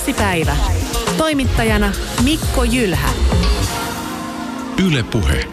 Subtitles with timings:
[0.00, 0.56] Pörssipäivä.
[1.16, 1.92] Toimittajana
[2.24, 3.08] Mikko Jylhä.
[4.86, 5.48] Yle Puhe.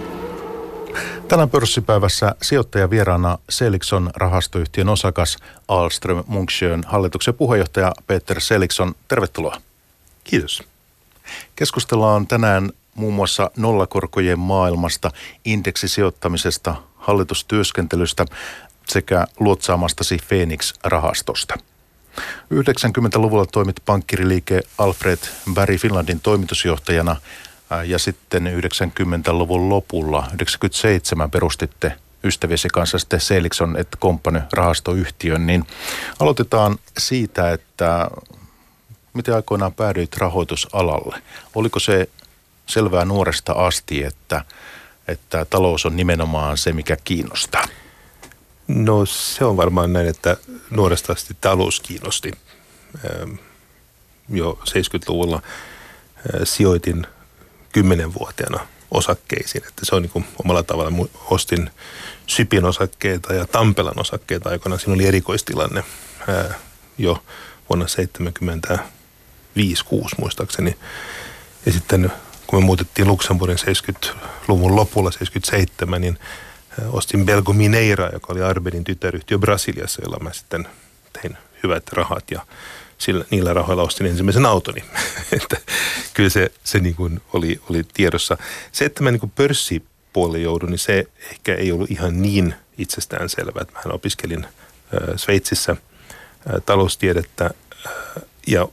[1.28, 5.38] Tänään pörssipäivässä sijoittaja vieraana Selikson rahastoyhtiön osakas
[5.68, 8.96] Alström Munksjön hallituksen puheenjohtaja Peter Selikson.
[9.08, 9.62] Tervetuloa.
[10.24, 10.64] Kiitos.
[11.56, 15.12] Keskustellaan tänään muun muassa nollakorkojen maailmasta,
[15.46, 18.26] indeksisijoittamisesta, hallitustyöskentelystä
[18.88, 21.58] sekä luotsaamastasi Phoenix-rahastosta.
[22.54, 25.20] 90-luvulla toimit pankkiriliike Alfred
[25.54, 27.16] Barry Finlandin toimitusjohtajana
[27.86, 35.68] ja sitten 90-luvun lopulla, 97 perustitte ystäviesi kanssa sitten Selikson et Company rahastoyhtiön, niin
[36.20, 38.10] aloitetaan siitä, että
[39.14, 41.22] miten aikoinaan päädyit rahoitusalalle?
[41.56, 42.10] Oliko se
[42.66, 44.46] selvää nuoresta asti, että,
[45.08, 47.64] että talous on nimenomaan se, mikä kiinnostaa?
[48.68, 50.38] No se on varmaan näin, että
[50.70, 52.32] nuoresta asti talous kiinnosti.
[54.30, 55.42] Jo 70-luvulla
[56.44, 57.08] sijoitin
[57.72, 59.68] kymmenenvuotiaana osakkeisiin.
[59.68, 61.70] Että se on niin kuin omalla tavalla, ostin
[62.28, 64.78] Sypin osakkeita ja Tampelan osakkeita aikana.
[64.78, 65.84] Siinä oli erikoistilanne
[66.98, 67.24] jo
[67.70, 68.80] vuonna 75-6
[70.18, 70.78] muistaakseni.
[71.66, 72.12] Ja sitten
[72.48, 76.20] kun me muutettiin Luxemburgin 70-luvun lopulla, 77, niin
[76.86, 80.68] ostin Belgo Mineira, joka oli Arberin tytäryhtiö Brasiliassa, jolla mä sitten
[81.22, 82.42] tein hyvät rahat ja
[82.98, 84.84] sillä, niillä rahoilla ostin ensimmäisen autoni.
[85.42, 85.58] että
[86.14, 88.38] kyllä se, se niin kuin oli, oli tiedossa.
[88.72, 93.62] Se, että mä niin pörssipuolelle joudun, niin se ehkä ei ollut ihan niin itsestään selvää.
[93.62, 94.52] Että mä opiskelin äh,
[95.16, 95.78] Sveitsissä äh,
[96.66, 97.94] taloustiedettä äh,
[98.48, 98.68] ja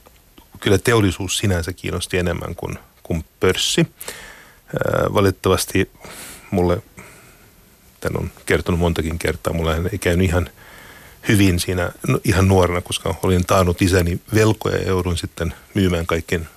[0.59, 3.81] kyllä teollisuus sinänsä kiinnosti enemmän kuin, kuin pörssi.
[3.81, 5.91] Äh, valitettavasti
[6.51, 6.81] mulle,
[8.07, 10.49] tämän on kertonut montakin kertaa, mulla ei käynyt ihan–
[11.27, 16.47] hyvin siinä no, ihan nuorena, koska olin taannut isäni velkoja ja joudun sitten myymään kaiken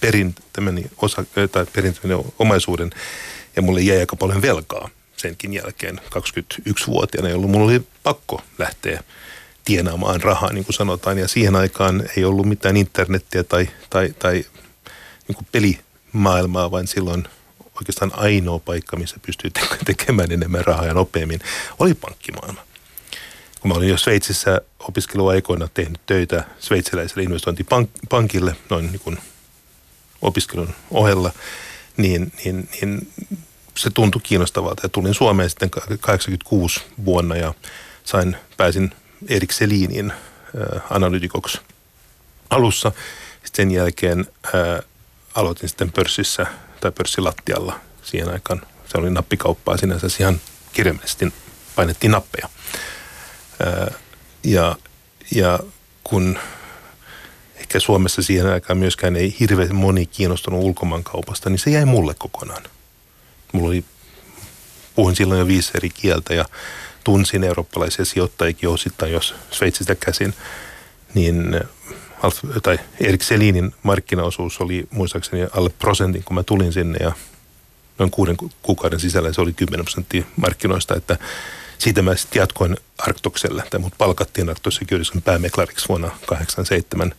[0.00, 2.90] perintämäni osa, tai perintämäni omaisuuden
[3.56, 9.02] ja mulle jäi aika paljon velkaa senkin jälkeen 21-vuotiaana, jolloin mulla oli pakko lähteä
[9.64, 11.18] tienaamaan rahaa, niin kuin sanotaan.
[11.18, 14.44] Ja siihen aikaan ei ollut mitään internettiä tai, tai, tai
[15.28, 17.24] niin kuin pelimaailmaa, vaan silloin
[17.80, 19.50] oikeastaan ainoa paikka, missä pystyy
[19.84, 21.40] tekemään enemmän rahaa ja nopeammin,
[21.78, 22.70] oli pankkimaailma
[23.60, 29.18] kun mä olin jo Sveitsissä opiskeluaikoina tehnyt töitä sveitsiläiselle investointipankille noin niin kuin
[30.22, 31.32] opiskelun ohella,
[31.96, 33.12] niin, niin, niin
[33.76, 34.82] se tuntui kiinnostavalta.
[34.82, 35.70] Ja tulin Suomeen sitten
[36.00, 37.54] 86 vuonna ja
[38.04, 38.90] sain, pääsin
[39.28, 41.60] Erik Selinin äh, analytikoksi
[42.50, 42.92] alussa.
[43.44, 44.84] Sitten sen jälkeen äh,
[45.34, 46.46] aloitin sitten pörssissä
[46.80, 48.62] tai pörssilattialla siihen aikaan.
[48.86, 50.40] Se oli nappikauppaa sinänsä ihan
[50.72, 51.32] kirjaimellisesti
[51.76, 52.48] painettiin nappeja.
[54.44, 54.76] Ja,
[55.34, 55.58] ja
[56.04, 56.38] kun
[57.56, 62.62] ehkä Suomessa siihen aikaan myöskään ei hirveän moni kiinnostunut ulkomaankaupasta, niin se jäi mulle kokonaan.
[63.52, 63.84] Mulla oli,
[64.94, 66.44] puhuin silloin jo viisi eri kieltä ja
[67.04, 70.34] tunsin eurooppalaisia sijoittajikin osittain, jos Sveitsistä käsin,
[71.14, 71.60] niin
[72.62, 77.12] tai Erik Selinin markkinaosuus oli muistaakseni alle prosentin, kun mä tulin sinne ja
[77.98, 81.18] noin kuuden kuukauden sisällä se oli 10 prosenttia markkinoista, että
[81.78, 87.14] siitä mä sitten jatkoin Arktokselle, tai mut palkattiin Arctos Securitiesin päämeklariksi vuonna 1987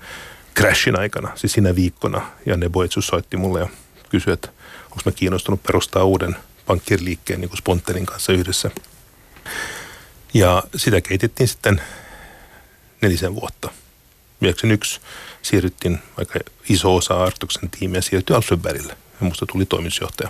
[0.55, 2.31] crashin aikana, siis siinä viikkona.
[2.45, 3.67] Ja ne Boetsus soitti mulle ja
[4.09, 4.49] kysyi, että
[4.83, 6.35] onko mä kiinnostunut perustaa uuden
[6.65, 8.71] pankkiriliikkeen niin kuin kanssa yhdessä.
[10.33, 11.81] Ja sitä keitettiin sitten
[13.01, 13.69] nelisen vuotta.
[14.41, 15.01] 91
[15.41, 20.29] siirryttiin aika iso osa Artoksen tiimiä siirtyi Alfredbergille ja musta tuli toimitusjohtaja.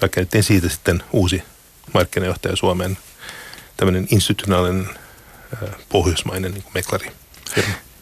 [0.00, 1.42] Rakennettiin siitä sitten uusi
[1.94, 2.98] markkinajohtaja Suomeen
[3.76, 4.88] tämmöinen institutionaalinen
[5.88, 7.12] pohjoismainen niin meklari.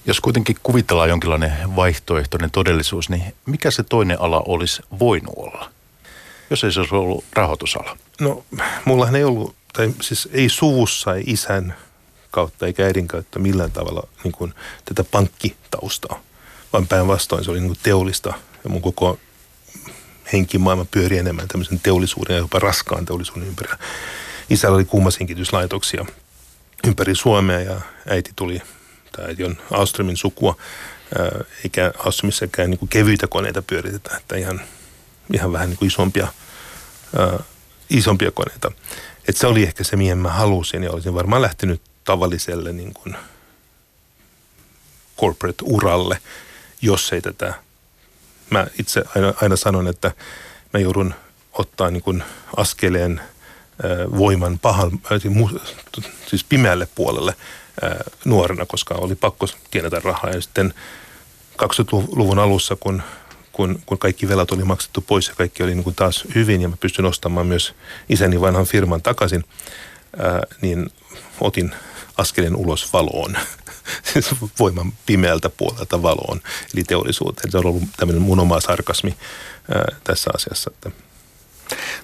[0.06, 5.70] Jos kuitenkin kuvitellaan jonkinlainen vaihtoehtoinen todellisuus, niin mikä se toinen ala olisi voinut olla,
[6.50, 7.98] jos ei se olisi ollut rahoitusala?
[8.20, 8.44] No,
[8.84, 11.76] mullahan ei ollut, tai siis ei suvussa, ei isän
[12.30, 16.20] kautta eikä äidin kautta millään tavalla niin kuin tätä pankkitaustaa,
[16.72, 18.32] vaan päinvastoin se oli niin kuin teollista
[18.64, 19.18] ja mun koko
[20.32, 23.78] henkimaailma pyöri enemmän tämmöisen teollisuuden ja jopa raskaan teollisuuden ympärillä
[24.50, 26.06] isällä oli kuumasinkityslaitoksia
[26.86, 28.62] ympäri Suomea ja äiti tuli,
[29.12, 30.56] tai äiti on Auströmin sukua,
[31.64, 34.60] eikä Auströmissäkään niin kevyitä koneita pyöritetä, että ihan,
[35.34, 36.28] ihan vähän niin kuin isompia,
[37.16, 37.38] ää,
[37.90, 38.72] isompia koneita.
[39.28, 43.16] Et se oli ehkä se, mihin mä halusin ja olisin varmaan lähtenyt tavalliselle niin kuin
[45.20, 46.18] corporate-uralle,
[46.82, 47.54] jos ei tätä.
[48.50, 50.12] Mä itse aina, aina sanon, että
[50.72, 51.14] mä joudun
[51.52, 52.22] ottaa niin kuin
[52.56, 53.20] askeleen–
[54.18, 54.90] voiman pahan,
[56.26, 57.34] siis pimeälle puolelle
[58.24, 60.30] nuorena, koska oli pakko tienata rahaa.
[60.30, 60.74] Ja sitten
[61.62, 63.02] 2000-luvun alussa, kun,
[63.52, 66.68] kun, kun kaikki velat oli maksettu pois ja kaikki oli niin kuin taas hyvin ja
[66.68, 67.74] mä pystyn ostamaan myös
[68.08, 69.44] isäni vanhan firman takaisin,
[70.62, 70.90] niin
[71.40, 71.74] otin
[72.18, 73.36] askeleen ulos valoon,
[74.12, 74.30] siis
[74.60, 76.40] voiman pimeältä puolelta valoon,
[76.74, 77.50] eli teollisuuteen.
[77.50, 79.16] Se on ollut tämmöinen mun oma sarkasmi
[79.74, 80.70] ää, tässä asiassa.
[80.74, 80.90] Että.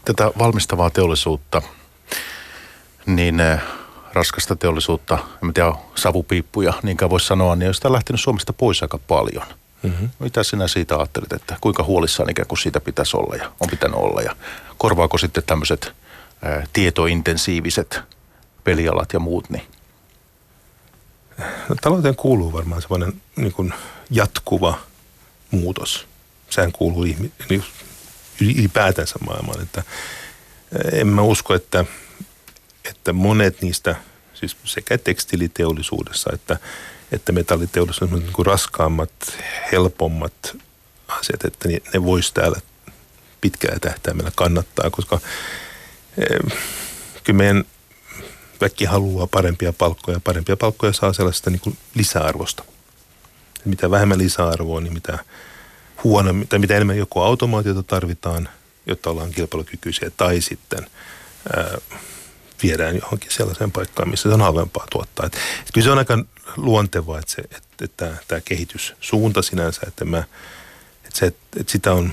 [0.05, 1.63] Tätä valmistavaa teollisuutta,
[3.07, 3.43] niin
[4.13, 8.99] raskasta teollisuutta, en tiedä, savupiippuja, niinkään voisi sanoa, niin on sitä lähtenyt Suomesta pois aika
[8.99, 9.47] paljon.
[9.83, 10.11] Mm-hmm.
[10.19, 13.97] Mitä sinä siitä ajattelet, että kuinka huolissaan ikään kuin siitä pitäisi olla ja on pitänyt
[13.97, 14.37] olla ja
[14.79, 15.93] korvaako sitten tämmöiset
[16.43, 18.01] ää, tietointensiiviset
[18.65, 19.63] pelialat ja muut, niin
[21.69, 23.75] No, talouteen kuuluu varmaan sellainen niin kuin
[24.11, 24.79] jatkuva
[25.51, 26.07] muutos.
[26.51, 27.65] Sehän kuuluu niin
[28.41, 29.63] ylipäätänsä maailmaan.
[29.63, 29.83] Että
[30.93, 31.85] en mä usko, että,
[32.85, 33.97] että monet niistä,
[34.35, 36.59] siis sekä tekstiiliteollisuudessa että,
[37.13, 39.13] että metalliteollisuudessa, niin kuin raskaammat,
[39.73, 40.57] helpommat
[41.09, 42.61] asiat, että ne voisi täällä
[43.41, 45.21] pitkällä tähtäimellä kannattaa, koska
[46.19, 46.59] eh,
[47.25, 47.65] kyllä meidän
[48.61, 50.21] väki haluaa parempia palkkoja.
[50.21, 52.65] Parempia palkkoja saa sellaista niin kuin lisäarvosta.
[53.65, 55.19] Mitä vähemmän lisäarvoa, niin mitä
[56.05, 58.49] huono, tai mitä enemmän joko automaatiota tarvitaan,
[58.87, 60.87] jotta ollaan kilpailukykyisiä, tai sitten
[61.57, 61.79] ää,
[62.63, 65.27] viedään johonkin sellaiseen paikkaan, missä se on halvempaa tuottaa.
[65.27, 66.25] Et, et kyllä se on aika
[66.57, 67.43] luontevaa, että, se,
[67.85, 70.19] että, tämä kehityssuunta sinänsä, että, mä,
[71.05, 72.13] että, se, että, sitä on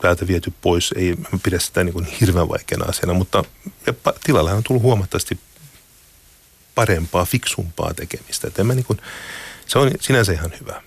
[0.00, 3.44] täältä viety pois, ei pidä sitä niin kuin hirveän vaikeana asiana, mutta
[3.86, 3.94] ja
[4.24, 5.38] tilalle on tullut huomattavasti
[6.74, 8.48] parempaa, fiksumpaa tekemistä.
[8.48, 9.00] Että mä niin kuin,
[9.66, 10.82] se on sinänsä ihan hyvä.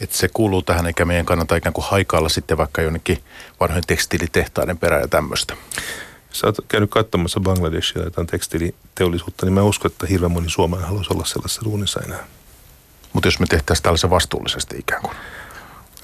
[0.00, 3.24] Et se kuuluu tähän, eikä meidän kannata ikään kuin haikailla sitten vaikka jonnekin
[3.60, 5.56] vanhojen tekstiilitehtaiden perään ja tämmöistä.
[6.32, 11.12] Sä oot käynyt katsomassa Bangladeshia jotain tekstiiliteollisuutta, niin mä uskon, että hirveän moni suomalainen haluaisi
[11.14, 12.26] olla sellaisessa duunissa enää.
[13.12, 15.16] Mutta jos me tehtäisiin tällaisen vastuullisesti ikään kuin.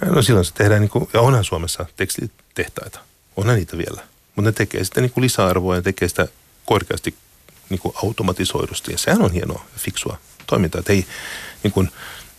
[0.06, 3.00] No silloin se tehdään, niin kuin, ja onhan Suomessa tekstiilitehtaita,
[3.36, 4.02] onhan niitä vielä.
[4.36, 6.28] Mutta ne tekee sitten niin kuin lisäarvoa ja tekee sitä
[6.66, 7.14] korkeasti
[7.70, 8.92] niin kuin automatisoidusti.
[8.92, 10.78] Ja sehän on hienoa fiksua toimintaa.
[10.78, 11.06] Että ei,
[11.62, 11.90] niin kuin,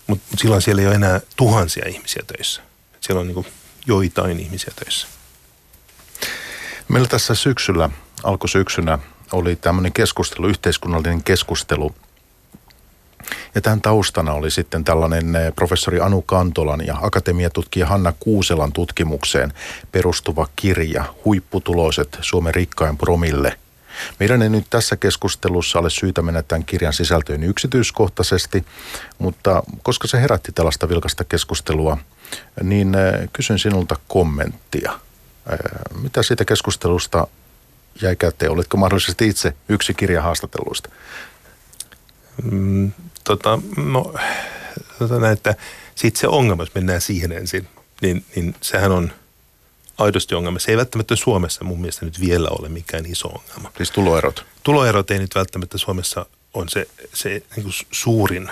[0.07, 2.61] mutta silloin siellä ei ole enää tuhansia ihmisiä töissä.
[3.01, 3.47] Siellä on niin kuin
[3.87, 5.07] joitain ihmisiä töissä.
[6.87, 7.89] Meillä tässä syksyllä,
[8.23, 8.99] alkusyksynä,
[9.31, 11.95] oli tämmöinen keskustelu, yhteiskunnallinen keskustelu.
[13.55, 19.53] Ja tämän taustana oli sitten tällainen eh, professori Anu Kantolan ja akatemiatutkija Hanna Kuuselan tutkimukseen
[19.91, 23.57] perustuva kirja Huipputuloiset Suomen rikkain promille–
[24.19, 28.65] meidän ei nyt tässä keskustelussa ole syytä mennä tämän kirjan sisältöön yksityiskohtaisesti,
[29.17, 31.97] mutta koska se herätti tällaista vilkasta keskustelua,
[32.63, 34.91] niin äh, kysyn sinulta kommenttia.
[34.91, 37.27] Äh, mitä siitä keskustelusta
[38.01, 38.51] jäi käteen?
[38.51, 40.89] Oletko mahdollisesti itse yksi kirja haastatelluista?
[42.43, 42.91] Mm,
[43.23, 44.13] tota, no,
[45.19, 45.55] näin, että
[45.95, 47.67] sitten se ongelma, jos mennään siihen ensin,
[48.01, 49.11] niin, niin sehän on–
[49.97, 50.59] aidosti ongelma.
[50.59, 53.71] Se ei välttämättä Suomessa mun mielestä nyt vielä ole mikään iso ongelma.
[53.77, 54.45] Siis tuloerot?
[54.63, 58.49] Tuloerot ei nyt välttämättä Suomessa on se, se niin kuin suurin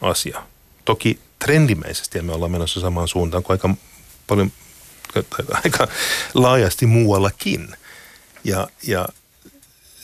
[0.00, 0.42] asia.
[0.84, 3.74] Toki trendimäisesti me ollaan menossa samaan suuntaan kuin aika
[4.26, 4.52] paljon,
[5.64, 5.88] aika
[6.34, 7.76] laajasti muuallakin.
[8.44, 9.08] Ja, ja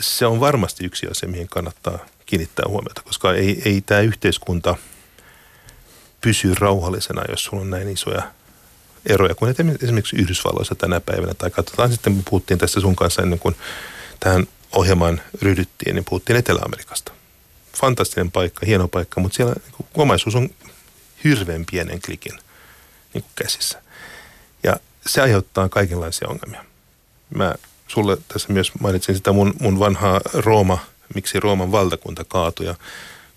[0.00, 4.76] se on varmasti yksi asia, mihin kannattaa kiinnittää huomiota, koska ei, ei tämä yhteiskunta
[6.20, 8.22] pysy rauhallisena, jos sulla on näin isoja
[9.08, 11.34] eroja kuin esimerkiksi Yhdysvalloissa tänä päivänä.
[11.34, 13.56] Tai katsotaan sitten, me puhuttiin tässä sun kanssa ennen kuin
[14.20, 17.12] tähän ohjelmaan ryhdyttiin, niin puhuttiin Etelä-Amerikasta.
[17.80, 20.50] Fantastinen paikka, hieno paikka, mutta siellä niin omaisuus on
[21.24, 22.38] hirveän pienen klikin
[23.14, 23.82] niin kuin käsissä.
[24.62, 26.64] Ja se aiheuttaa kaikenlaisia ongelmia.
[27.34, 27.54] Mä
[27.88, 30.78] sulle tässä myös mainitsin sitä mun, mun vanhaa Rooma,
[31.14, 32.66] miksi Rooman valtakunta kaatui.
[32.66, 32.74] Ja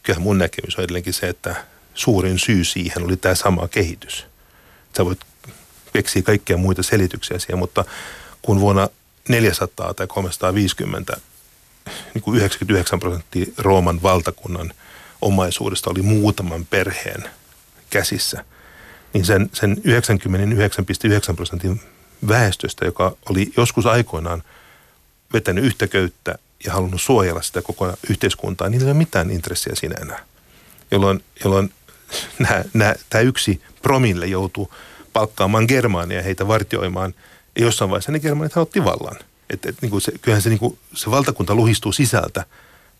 [0.04, 1.56] kyllähän mun näkemys on edelleenkin se, että
[1.94, 4.26] suurin syy siihen oli tämä sama kehitys.
[4.98, 5.20] Sä voit
[5.94, 7.86] keksii kaikkia muita selityksiä siihen, mutta
[8.42, 8.90] kun vuonna
[9.30, 11.18] 400 tai 350
[12.14, 14.74] niin kuin 99 prosenttia Rooman valtakunnan
[15.22, 17.24] omaisuudesta oli muutaman perheen
[17.90, 18.46] käsissä,
[19.14, 19.78] niin sen, sen
[21.30, 21.82] 99,9 prosentin
[22.28, 24.44] väestöstä, joka oli joskus aikoinaan
[25.34, 29.96] vetänyt yhtä köyttä ja halunnut suojella sitä koko yhteiskuntaa, niin ei ole mitään intressiä siinä
[30.02, 30.26] enää.
[30.92, 31.74] Jolloin, jolloin
[33.10, 34.74] tämä yksi promille joutuu
[35.14, 37.14] palkkaamaan germaania heitä vartioimaan.
[37.60, 39.16] Ja jossain vaiheessa ne germaanit otti vallan.
[39.50, 42.46] Et, et, niin kuin se, kyllähän se, niin kuin, se valtakunta luhistuu sisältä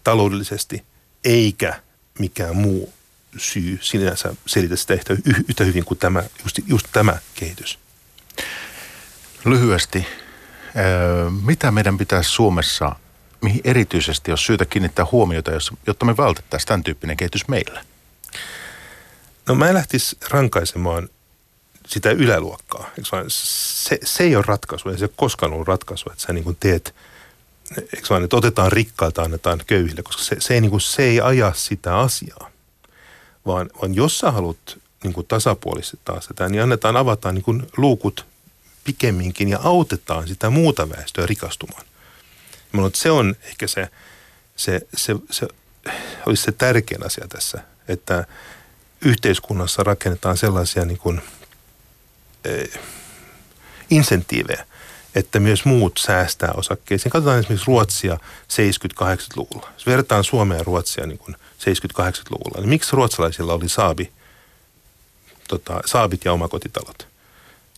[0.04, 0.84] taloudellisesti,
[1.24, 1.82] eikä
[2.20, 2.94] mikään muu
[3.38, 5.14] syy sinänsä selitä sitä yhtä,
[5.50, 7.80] yhtä hyvin kuin tämä, just, just tämä kehitys.
[9.46, 10.08] Lyhyesti,
[11.44, 12.96] mitä meidän pitäisi Suomessa,
[13.42, 15.52] mihin erityisesti jos syytä kiinnittää huomiota,
[15.88, 17.86] jotta me vältettäisiin tämän tyyppinen kehitys meillä?
[19.48, 21.10] No mä en lähtisi rankaisemaan
[21.92, 22.90] sitä yläluokkaa.
[23.28, 26.44] Se, se ei ole ratkaisu, ja se ei ole koskaan ollut ratkaisu, että sä niin
[26.44, 26.96] kuin teet,
[27.78, 31.22] eikö vaan, että otetaan rikkailta, annetaan köyhille, koska se, se, ei, niin kuin, se ei
[31.22, 32.50] aja sitä asiaa.
[33.46, 38.26] Vaan, vaan jos sä haluat niin kuin tasapuolistaa sitä, niin annetaan, avataan niin kuin luukut
[38.84, 41.86] pikemminkin ja autetaan sitä muuta väestöä rikastumaan.
[42.72, 43.90] Mä että se on ehkä se,
[44.56, 45.48] se, se, se
[46.26, 48.26] olisi se tärkein asia tässä, että
[49.02, 51.22] yhteiskunnassa rakennetaan sellaisia niin kuin,
[53.90, 54.66] insentiivejä,
[55.16, 57.12] että myös muut säästää osakkeisiin.
[57.12, 58.18] Katsotaan esimerkiksi Ruotsia
[59.04, 59.70] 70-80-luvulla.
[59.74, 64.12] Jos verrataan Suomea ja Ruotsia niin kuin 70-80-luvulla, niin miksi ruotsalaisilla oli saabi,
[65.48, 67.12] tota, saabit ja omakotitalot?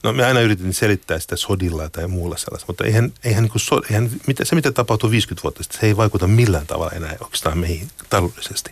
[0.04, 3.62] No me aina yritetään selittää sitä sodilla tai muulla sellaista, mutta eihän, eihän, niin kuin
[3.62, 4.12] so, eihän
[4.44, 8.72] se, mitä tapahtui 50 vuotta sitten, se ei vaikuta millään tavalla enää oikeastaan meihin taloudellisesti.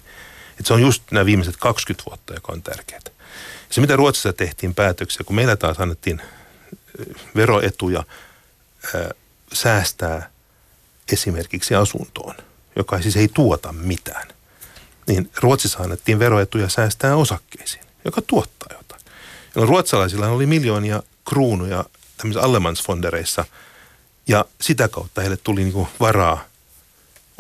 [0.62, 3.02] Et se on just nämä viimeiset 20 vuotta, joka on tärkeää.
[3.70, 6.22] Se, mitä Ruotsissa tehtiin päätöksiä, kun meillä taas annettiin
[7.36, 8.04] veroetuja
[8.96, 9.12] ää,
[9.54, 10.30] säästää
[11.12, 12.36] esimerkiksi asuntoon,
[12.76, 14.28] joka siis ei tuota mitään,
[15.08, 19.02] niin Ruotsissa annettiin veroetuja säästää osakkeisiin, joka tuottaa jotain.
[19.56, 21.86] Ja ruotsalaisilla oli miljoonia kruunuja
[22.18, 23.46] tämmöisissä allemansfondereissa
[24.28, 26.51] ja sitä kautta heille tuli niin varaa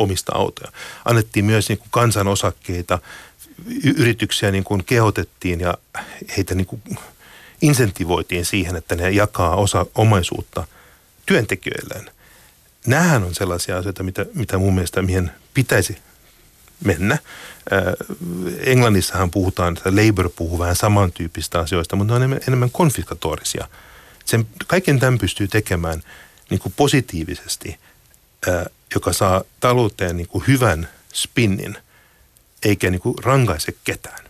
[0.01, 0.71] omista autoja.
[1.05, 2.99] Annettiin myös niin kuin kansanosakkeita,
[3.83, 5.77] yrityksiä niin kuin kehotettiin ja
[6.37, 6.81] heitä niin kuin
[7.61, 10.67] insentivoitiin siihen, että ne jakaa osa omaisuutta
[11.25, 12.11] työntekijöilleen.
[12.87, 15.97] Nämähän on sellaisia asioita, mitä, mitä mun mielestä mihin pitäisi
[16.85, 17.17] mennä.
[18.59, 23.67] Englannissahan puhutaan, että Labour puhuu vähän samantyyppistä asioista, mutta ne on enemmän konfiskatorisia.
[24.25, 26.03] Sen, kaiken tämän pystyy tekemään
[26.49, 27.79] niin kuin positiivisesti,
[28.95, 31.77] joka saa talouteen niin kuin hyvän spinnin,
[32.65, 34.23] eikä niin kuin rankaise ketään.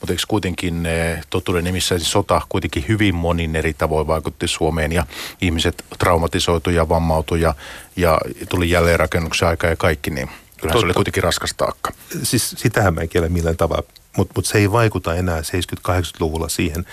[0.00, 0.88] Mutta eikö kuitenkin
[1.30, 5.06] totuuden nimissä siis sota kuitenkin hyvin monin eri tavoin vaikutti Suomeen ja
[5.40, 7.54] ihmiset traumatisoitu ja vammautu ja,
[7.96, 11.92] ja tuli jälleenrakennuksen aika ja kaikki, niin Kyllä se oli kuitenkin raskas taakka.
[12.22, 13.82] Siis sitähän mä en kiele millään tavalla,
[14.16, 16.86] mutta mut se ei vaikuta enää 70-80-luvulla siihen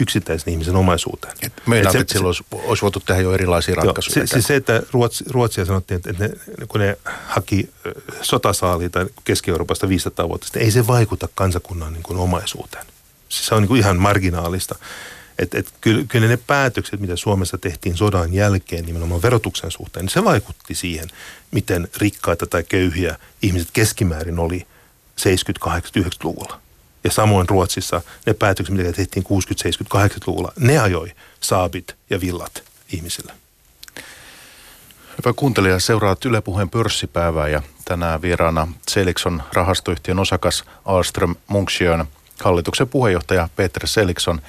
[0.00, 1.36] yksittäisen ihmisen omaisuuteen.
[1.42, 4.18] Et meidän, että silloin olisi, olisi voitu tehdä jo erilaisia ratkaisuja.
[4.18, 6.30] Joo, se, siis se, että Ruotsi, Ruotsia sanottiin, että ne,
[6.68, 7.70] kun ne haki
[8.22, 12.86] sotasaaliita Keski-Euroopasta 500 vuotta sitten, ei se vaikuta kansakunnan niin kuin omaisuuteen.
[13.28, 14.78] Siis se on niin kuin ihan marginaalista.
[15.38, 20.12] Että et, kyllä, kyllä ne päätökset, mitä Suomessa tehtiin sodan jälkeen nimenomaan verotuksen suhteen, niin
[20.12, 21.08] se vaikutti siihen,
[21.50, 24.66] miten rikkaita tai köyhiä ihmiset keskimäärin oli
[25.20, 26.60] 70-, 80-, 90-luvulla.
[27.04, 29.26] Ja samoin Ruotsissa ne päätökset, mitä tehtiin 60-,
[29.96, 33.32] 70-, 80-luvulla, ne ajoi saabit ja villat ihmisille.
[35.18, 42.04] Hyvä kuuntelija, seuraat Yle Puheen pörssipäivää ja tänään vieraana Selikson rahastoyhtiön osakas Alström Munksjön
[42.42, 44.40] hallituksen puheenjohtaja Peter Selikson.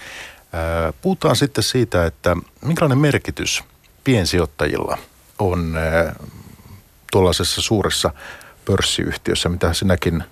[1.02, 3.64] Puhutaan sitten siitä, että minkälainen merkitys
[4.04, 4.98] piensijoittajilla
[5.40, 5.78] on
[7.12, 8.14] tuollaisessa suuressa
[8.66, 10.24] pörssiyhtiössä, mitä sinäkin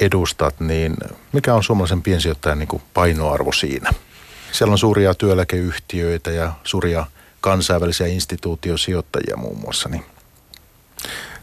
[0.00, 0.96] edustat, niin
[1.32, 3.90] mikä on suomalaisen piensijoittajan niin painoarvo siinä?
[4.52, 7.06] Siellä on suuria työeläkeyhtiöitä ja suuria
[7.40, 9.88] kansainvälisiä instituutiosijoittajia muun muassa.
[9.88, 10.04] Niin.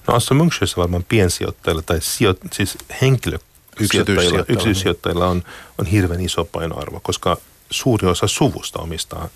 [0.08, 5.44] No Assa Munksjössä varmaan piensijoittajilla tai sijo, siis henkilösijoittajilla, yksityissijoittajilla on,
[5.78, 7.38] on hirveän iso painoarvo, koska
[7.70, 9.30] suuri osa suvusta omistaa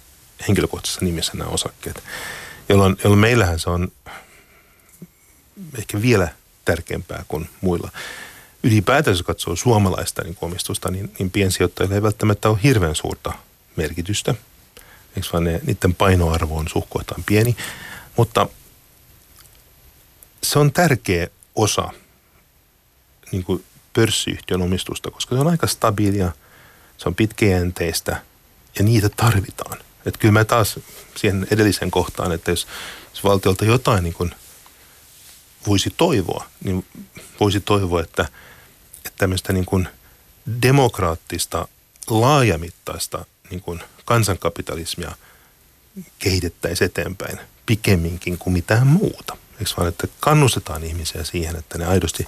[0.47, 2.03] henkilökohtaisessa nimessä nämä osakkeet.
[2.69, 3.91] Jolloin, jolloin meillähän se on
[5.77, 6.27] ehkä vielä
[6.65, 7.89] tärkeämpää kuin muilla.
[8.63, 13.33] Ylipäätään jos katsoo suomalaista niin omistusta, niin, niin piensijoittajille ei välttämättä ole hirveän suurta
[13.75, 14.35] merkitystä.
[15.15, 17.55] Eikö vaan ne, niiden painoarvo on suhkohtaan pieni.
[18.17, 18.47] Mutta
[20.43, 21.89] se on tärkeä osa
[23.31, 26.31] niin kuin pörssiyhtiön omistusta, koska se on aika stabiilia,
[26.97, 28.21] se on pitkäjänteistä
[28.79, 29.77] ja niitä tarvitaan.
[30.05, 30.79] Että kyllä mä taas
[31.15, 32.67] siihen edelliseen kohtaan, että jos,
[33.13, 34.31] jos valtiolta jotain niin kuin
[35.67, 36.85] voisi toivoa, niin
[37.39, 38.29] voisi toivoa, että
[39.19, 39.87] tämmöistä niin kuin
[40.61, 41.67] demokraattista,
[42.07, 45.11] laajamittaista niin kuin kansankapitalismia
[46.19, 49.37] kehitettäisiin eteenpäin pikemminkin kuin mitään muuta.
[49.59, 52.27] Eikö vaan, että kannustetaan ihmisiä siihen, että ne aidosti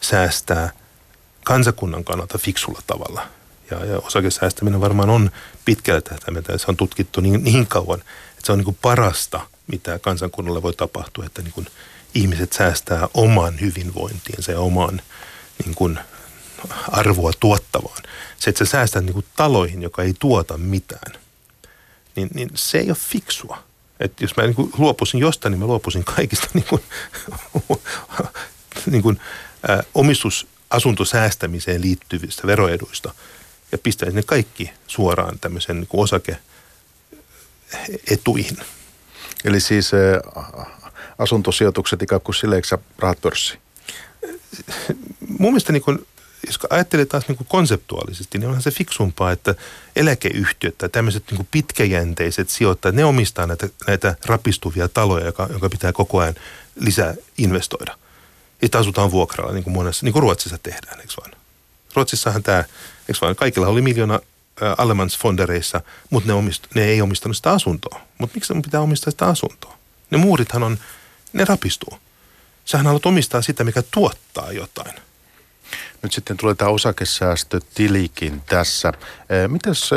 [0.00, 0.72] säästää
[1.44, 3.26] kansakunnan kannalta fiksulla tavalla.
[3.70, 5.30] Ja, ja osakesäästäminen varmaan on
[5.64, 9.98] pitkällä tähtäimellä, se on tutkittu niin, niin kauan, että se on niin kuin parasta, mitä
[9.98, 11.66] kansakunnalle voi tapahtua, että niin kuin
[12.14, 15.00] ihmiset säästää oman hyvinvointiinsa ja oman
[15.64, 15.98] niin kuin
[16.88, 18.02] arvoa tuottavaan.
[18.38, 21.12] Se, että sä säästät niin kuin taloihin, joka ei tuota mitään,
[22.16, 23.62] niin, niin se ei ole fiksua.
[24.00, 26.82] Että jos mä niin kuin luopuisin jostain, niin mä luopuisin kaikista niin kuin,
[28.90, 29.20] niin kuin,
[29.70, 33.14] ä, omistusasuntosäästämiseen liittyvistä veroeduista.
[33.72, 36.38] ja pistäisi ne kaikki suoraan tämmöisen niin osake
[38.10, 38.56] etuihin.
[39.44, 40.66] Eli siis äh,
[41.18, 43.60] asuntosijoitukset ikään kuin silleeksi rahat pörssiin?
[45.38, 46.06] Mun mielestä niin kuin,
[46.46, 49.54] jos ajattelee taas niin kuin konseptuaalisesti, niin onhan se fiksumpaa, että
[49.96, 55.68] eläkeyhtiöt tai tämmöiset niin kuin pitkäjänteiset sijoittajat, ne omistaa näitä, näitä rapistuvia taloja, joka, joka
[55.68, 56.34] pitää koko ajan
[56.80, 57.98] lisää investoida.
[58.62, 61.32] Ja asutaan vuokralla, niin kuin, monessa, niin kuin Ruotsissa tehdään, eikö vaan?
[61.94, 62.64] Ruotsissahan tämä,
[63.08, 64.20] eikö vaan, kaikilla oli miljoona
[64.78, 68.00] Allemansfondereissa, mutta ne, omist, ne ei omistanut sitä asuntoa.
[68.18, 69.78] Mutta miksi ne pitää omistaa sitä asuntoa?
[70.10, 70.78] Ne muurithan on,
[71.32, 71.98] ne rapistuu.
[72.64, 74.94] Sähän haluat omistaa sitä, mikä tuottaa jotain.
[76.04, 78.92] Nyt sitten tulee tämä osakesäästötilikin tässä.
[79.48, 79.90] Mitäs,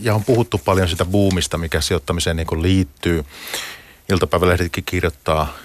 [0.00, 3.24] ja on puhuttu paljon sitä buumista, mikä sijoittamiseen niin liittyy.
[4.08, 5.56] Iltapäivälehditkin kirjoittaa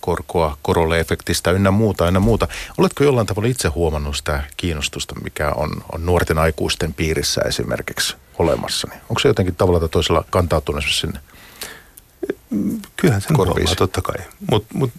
[0.00, 2.48] korkoa, korolle efektistä ynnä muuta, ynnä muuta.
[2.78, 8.88] Oletko jollain tavalla itse huomannut sitä kiinnostusta, mikä on, on nuorten aikuisten piirissä esimerkiksi olemassa?
[8.90, 11.20] Niin onko se jotenkin tavalla tai toisella kantautunut sinne?
[12.96, 13.60] Kyllähän sen Korviisi.
[13.60, 14.16] huomaa, totta kai.
[14.50, 14.90] Mutta mut,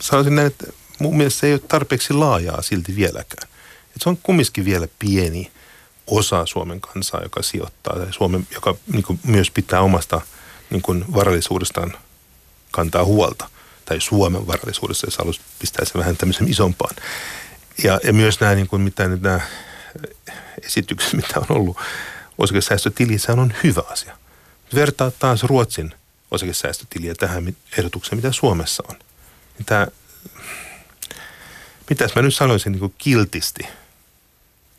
[0.00, 0.66] sanoisin näin, että
[1.02, 3.48] mun mielestä se ei ole tarpeeksi laajaa silti vieläkään.
[3.96, 5.52] Et se on kumminkin vielä pieni
[6.06, 10.20] osa Suomen kansaa, joka sijoittaa, tai Suomen, joka niin kuin, myös pitää omasta
[10.70, 11.92] niin kuin, varallisuudestaan
[12.70, 13.50] kantaa huolta
[13.84, 16.96] tai Suomen varallisuudessa, jos haluaisi pistää se vähän tämmöisen isompaan.
[17.84, 19.40] Ja, ja myös nämä, niin kuin, mitä nämä
[20.62, 21.76] esitykset, mitä on ollut
[22.38, 24.18] osakesäästötilissä, on hyvä asia.
[24.74, 25.94] Vertaa taas Ruotsin
[26.30, 28.96] osakesäästötiliä tähän ehdotukseen, mitä Suomessa on.
[29.58, 29.86] Niin tämä,
[31.92, 33.62] mitäs mä nyt sanoisin niin kuin kiltisti,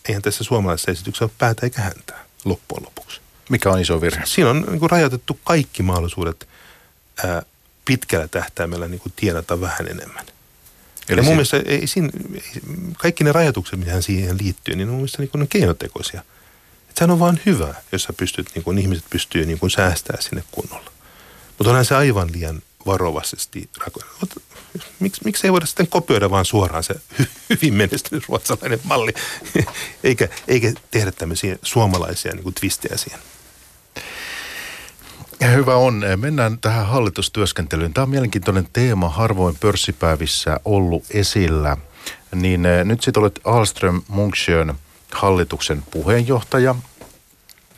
[0.08, 3.22] eihän tässä suomalaisessa esityksessä ole päätä eikä häntää loppujen lopuksi.
[3.50, 4.22] Mikä on iso virhe?
[4.25, 6.48] Siinä on niin kuin rajoitettu kaikki mahdollisuudet
[7.24, 7.41] ää,
[7.86, 10.25] pitkällä tähtäimellä niin kuin tienata vähän enemmän.
[11.10, 12.10] Eli ja mun mielestä ei, siinä,
[12.98, 16.20] kaikki ne rajoitukset, mitä siihen liittyy, niin on mun mielestä niin kuin keinotekoisia.
[16.20, 20.21] Että sehän on vaan hyvä, jos sä pystyt, niin kuin ihmiset pystyy niin kuin säästää
[20.21, 20.91] sinne kunnolla.
[21.58, 23.69] Mutta onhan se aivan liian varovaisesti
[25.00, 26.96] Miksi, miksi ei voida sitten kopioida vaan suoraan se
[27.50, 29.13] hyvin menestynyt ruotsalainen malli,
[30.04, 33.19] eikä, eikä tehdä tämmöisiä suomalaisia niin kuin twistejä siihen?
[35.52, 36.04] Hyvä on.
[36.15, 37.93] Mennään tähän hallitustyöskentelyyn.
[37.93, 41.78] Tämä on mielenkiintoinen teema, harvoin pörssipäivissä ollut esillä.
[42.36, 44.74] Niin eh, nyt sitten olet Alström Munksjön
[45.12, 46.76] hallituksen puheenjohtaja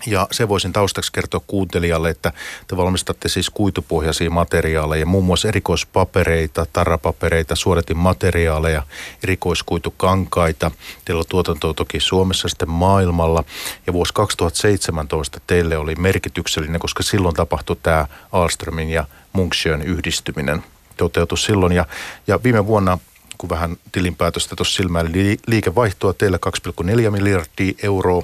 [0.05, 2.33] ja se voisin taustaksi kertoa kuuntelijalle, että
[2.67, 8.83] te valmistatte siis kuitupohjaisia materiaaleja, muun muassa erikoispapereita, tarapapereita, suodatin materiaaleja,
[9.23, 10.71] erikoiskuitukankaita.
[11.05, 13.43] Teillä on tuotantoa toki Suomessa sitten maailmalla.
[13.87, 20.63] Ja vuosi 2017 teille oli merkityksellinen, koska silloin tapahtui tämä Alströmin ja Munksjön yhdistyminen.
[20.97, 21.85] Toteutui silloin ja,
[22.27, 22.97] ja viime vuonna
[23.37, 25.11] kun vähän tilinpäätöstä tuossa silmällä,
[25.47, 26.39] liikevaihtoa teillä
[26.83, 28.23] 2,4 miljardia euroa,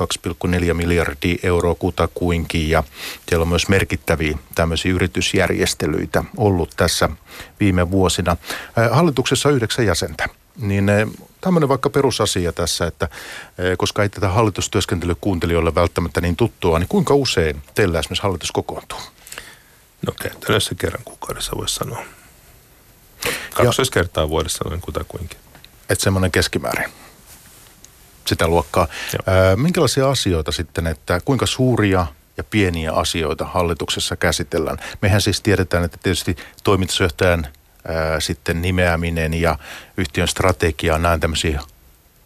[0.00, 2.82] 2,4 miljardia euroa kutakuinkin ja
[3.26, 7.08] teillä on myös merkittäviä tämmöisiä yritysjärjestelyitä ollut tässä
[7.60, 8.36] viime vuosina.
[8.90, 10.90] Hallituksessa on yhdeksän jäsentä, niin
[11.40, 13.08] tämmöinen vaikka perusasia tässä, että
[13.78, 18.98] koska ei tätä hallitustyöskentelyä kuuntelijoille välttämättä niin tuttua, niin kuinka usein teillä esimerkiksi hallitus kokoontuu?
[20.06, 22.04] No käytännössä kerran kuukaudessa voisi sanoa.
[23.54, 25.38] 12 kertaa vuodessa noin kutakuinkin.
[25.90, 26.90] Että semmoinen keskimäärin
[28.24, 28.88] sitä luokkaa.
[29.26, 34.78] Ää, minkälaisia asioita sitten, että kuinka suuria ja pieniä asioita hallituksessa käsitellään?
[35.02, 37.46] Mehän siis tiedetään, että tietysti toimitusjohtajan
[37.88, 39.58] ää, sitten nimeäminen ja
[39.96, 41.60] yhtiön strategia on näin tämmöisiä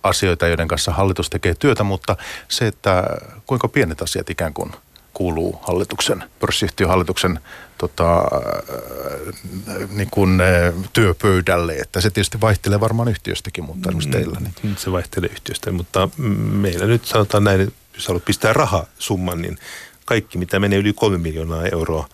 [0.02, 2.16] asioita, joiden kanssa hallitus tekee työtä, mutta
[2.48, 3.04] se, että
[3.46, 4.72] kuinka pienet asiat ikään kuin–
[5.18, 7.40] kuuluu hallituksen, pörssiyhtiön hallituksen
[7.78, 11.72] tota, äh, niin kuin, äh, työpöydälle.
[11.72, 14.40] Että se tietysti vaihtelee varmaan yhtiöstäkin, mutta esimerkiksi teillä.
[14.62, 14.76] Niin.
[14.76, 16.08] Se vaihtelee yhtiöstä, mutta
[16.52, 19.58] meillä nyt sanotaan näin, jos haluat pistää rahasumman, niin
[20.04, 22.08] kaikki mitä menee yli kolme miljoonaa euroa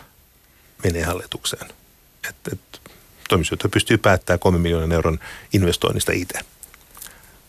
[0.85, 1.67] menee hallitukseen.
[2.29, 2.61] Et, et,
[3.29, 5.19] toimitusjohtaja pystyy päättämään kolme miljoonan euron
[5.53, 6.39] investoinnista itse.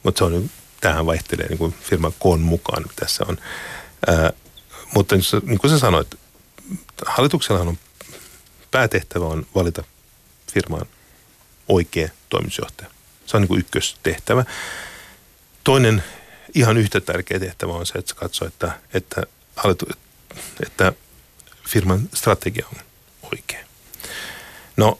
[0.03, 0.49] Mutta se on,
[0.81, 3.37] tähän vaihtelee niin kuin firman koon mukaan, mitä se on.
[4.07, 4.33] Ää,
[4.93, 6.15] mutta niin kuin sä sanoit,
[7.05, 7.77] hallituksella on
[8.71, 9.83] päätehtävä on valita
[10.53, 10.85] firmaan
[11.67, 12.89] oikea toimitusjohtaja.
[13.25, 14.45] Se on niin kuin ykköstehtävä.
[15.63, 16.03] Toinen
[16.55, 19.23] ihan yhtä tärkeä tehtävä on se, että se katsoo, että, että,
[19.55, 19.85] hallitu,
[20.65, 20.93] että
[21.67, 22.81] firman strategia on
[23.31, 23.65] oikea.
[24.77, 24.99] No,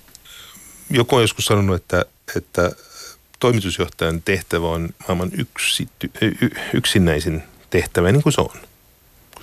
[0.90, 2.72] joku on joskus sanonut, että, että
[3.40, 5.90] toimitusjohtajan tehtävä on maailman yksi,
[6.74, 8.62] yksinäisin tehtävä, niin kuin se on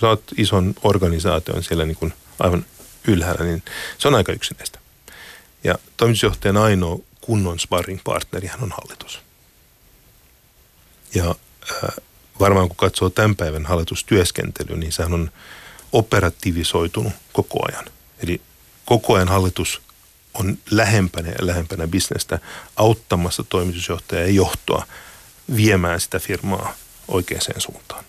[0.03, 2.65] sä oot ison organisaation siellä niin kuin aivan
[3.09, 3.63] ylhäällä, niin
[3.99, 4.79] se on aika yksinäistä.
[5.65, 9.21] Ja toimitusjohtajan ainoa kunnon sparring partneri on hallitus.
[11.15, 11.35] Ja
[11.73, 11.93] ää,
[12.41, 15.31] varmaan kun katsoo tämän päivän hallitustyöskentelyä, niin sehän on
[15.93, 17.85] operatiivisoitunut koko ajan.
[18.23, 18.41] Eli
[18.85, 19.83] koko ajan hallitus
[20.35, 22.39] on lähempänä ja lähempänä bisnestä
[22.77, 24.87] auttamassa toimitusjohtajaa ja johtoa
[25.57, 26.75] viemään sitä firmaa
[27.09, 28.05] oikeaan suuntaan.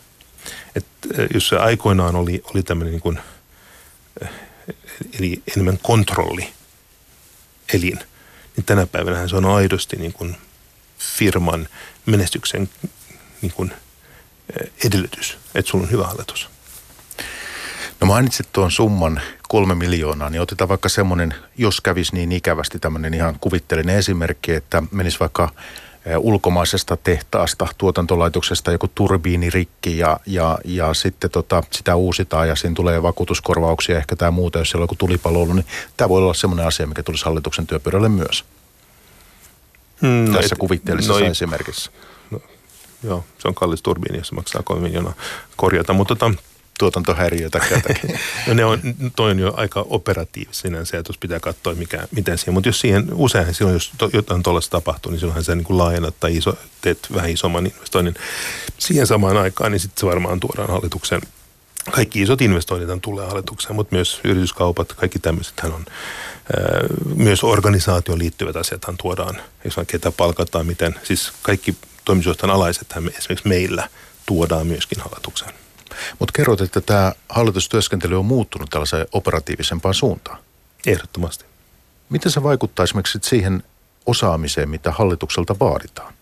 [0.76, 0.86] Et
[1.34, 3.20] jos se aikoinaan oli, oli tämmöinen niin kuin,
[5.20, 6.54] eli enemmän kontrolli
[7.74, 8.00] elin,
[8.56, 10.38] niin tänä päivänä se on aidosti niin kuin
[10.98, 11.68] firman
[12.06, 12.70] menestyksen
[13.42, 13.74] niin kuin
[14.86, 16.50] edellytys, että sulla on hyvä hallitus.
[18.00, 23.14] No mainitsit tuon summan kolme miljoonaa, niin otetaan vaikka semmoinen, jos kävisi niin ikävästi tämmöinen
[23.14, 25.50] ihan kuvittelinen esimerkki, että menisi vaikka
[26.18, 32.76] ulkomaisesta tehtaasta, tuotantolaitoksesta joku turbiini rikki ja, ja, ja sitten tota, sitä uusitaan ja siinä
[32.76, 35.66] tulee vakuutuskorvauksia ehkä tai muuta, jos siellä on joku tulipalo ollut, niin
[35.98, 38.46] tämä voi olla semmoinen asia, mikä tulisi hallituksen työpöydälle myös.
[40.02, 41.92] Mm, no Tässä kuvitteellisessa no, esimerkissä.
[42.32, 42.40] No,
[43.04, 45.14] joo, se on kallis turbiini, jos se maksaa kolme miljoonaa
[45.56, 46.34] korjata, mutta tota,
[46.80, 47.66] tuotantohäiriötä
[48.48, 48.80] no ne on,
[49.16, 52.54] toi on jo aika operatiivista sinänsä, että pitää katsoa mikä, miten siihen.
[52.54, 55.78] Mutta jos siihen, useinhan silloin, jos to, jotain tuollaista tapahtuu, niin silloinhan se niin kuin
[55.78, 58.16] laajennat tai iso, teet vähän isomman investoinnin
[58.78, 61.22] siihen samaan aikaan, niin sitten se varmaan tuodaan hallituksen
[61.92, 66.82] kaikki isot investoinnit tulee hallitukseen, mutta myös yrityskaupat, kaikki tämmöiset on, ää,
[67.16, 73.90] myös organisaation liittyvät asiathan tuodaan, jos ketä palkataan, miten, siis kaikki toimitusjohtajan alaiset esimerkiksi meillä
[74.26, 75.63] tuodaan myöskin hallitukseen.
[76.20, 80.40] Mutta kerrot, että tämä hallitustyöskentely on muuttunut tällaiseen operatiivisempaan suuntaan.
[80.86, 81.46] Ehdottomasti.
[82.10, 83.64] Miten se vaikuttaa esimerkiksi siihen
[84.06, 86.14] osaamiseen, mitä hallitukselta vaaditaan?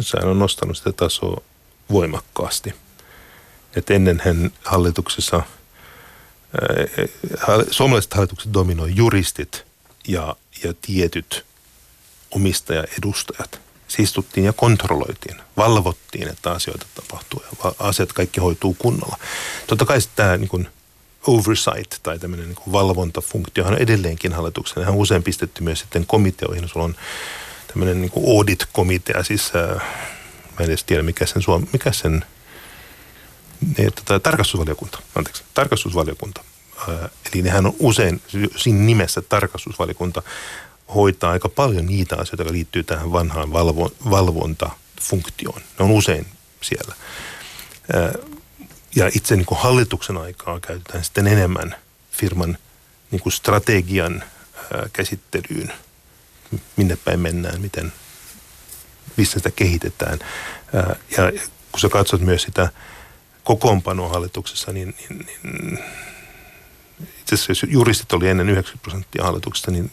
[0.00, 1.42] Sehän on nostanut sitä tasoa
[1.90, 2.74] voimakkaasti.
[3.76, 5.44] Et ennenhän hallituksessa, ää,
[7.70, 9.66] suomalaiset hallitukset dominoi juristit
[10.08, 11.46] ja, ja tietyt
[12.30, 13.63] omistajaedustajat
[14.02, 19.16] istuttiin ja kontrolloitiin, valvottiin, että asioita tapahtuu ja asiat kaikki hoituu kunnolla.
[19.66, 20.68] Totta kai tämä niin kuin
[21.26, 24.84] oversight tai tämmöinen niin valvontafunktio on edelleenkin hallituksen.
[24.84, 26.68] Hän on usein pistetty myös sitten komiteoihin.
[26.68, 26.94] Sulla on
[27.66, 29.82] tämmöinen niin kuin audit-komitea, siis äh,
[30.40, 32.24] mä en edes tiedä mikä sen, suom- mikä sen
[33.78, 36.44] niin, tota, tarkastusvaliokunta, anteeksi, tarkastusvaliokunta.
[36.88, 38.22] Äh, eli nehän on usein
[38.56, 40.22] siinä nimessä tarkastusvaliokunta
[40.94, 45.60] hoitaa aika paljon niitä asioita, jotka liittyy tähän vanhaan valvo, valvontafunktioon.
[45.78, 46.26] Ne on usein
[46.60, 46.94] siellä.
[48.96, 51.76] Ja itse niin kuin hallituksen aikaa käytetään sitten enemmän
[52.10, 52.58] firman
[53.10, 54.24] niin kuin strategian
[54.92, 55.72] käsittelyyn,
[56.76, 57.92] minne päin mennään, miten
[59.16, 60.18] bisnestä kehitetään.
[61.16, 61.32] Ja
[61.72, 62.68] kun sä katsot myös sitä
[63.44, 65.78] kokoonpanoa hallituksessa, niin, niin, niin
[67.20, 69.90] itse asiassa juristit oli ennen 90 prosenttia hallituksesta, niin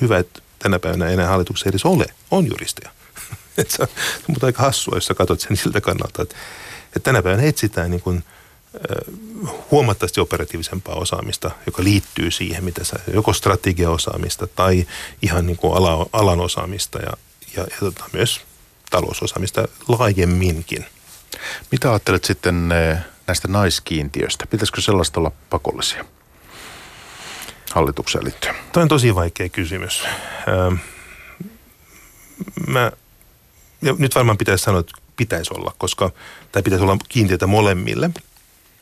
[0.00, 2.90] hyvä, että tänä päivänä enää hallituksessa edes ole, on juristeja.
[3.68, 3.88] Se, on,
[4.28, 6.34] on aika hassua, jos sä katsot sen siltä kannalta, että,
[6.86, 8.24] että tänä päivänä etsitään niin kuin,
[9.70, 14.86] huomattavasti operatiivisempaa osaamista, joka liittyy siihen, mitä sä, joko strategiaosaamista tai
[15.22, 17.12] ihan niin kuin ala, alan osaamista ja,
[17.56, 18.40] ja, ja tota, myös
[18.90, 20.86] talousosaamista laajemminkin.
[21.72, 22.68] Mitä ajattelet sitten
[23.26, 24.46] näistä naiskiintiöistä?
[24.46, 26.04] Pitäisikö sellaista olla pakollisia?
[27.74, 28.54] Hallitukseen liittyen?
[28.72, 30.04] Tämä on tosi vaikea kysymys.
[30.48, 30.70] Öö,
[32.66, 32.92] mä,
[33.82, 36.10] ja nyt varmaan pitäisi sanoa, että pitäisi olla, koska,
[36.52, 38.10] tai pitäisi olla kiintiötä molemmille.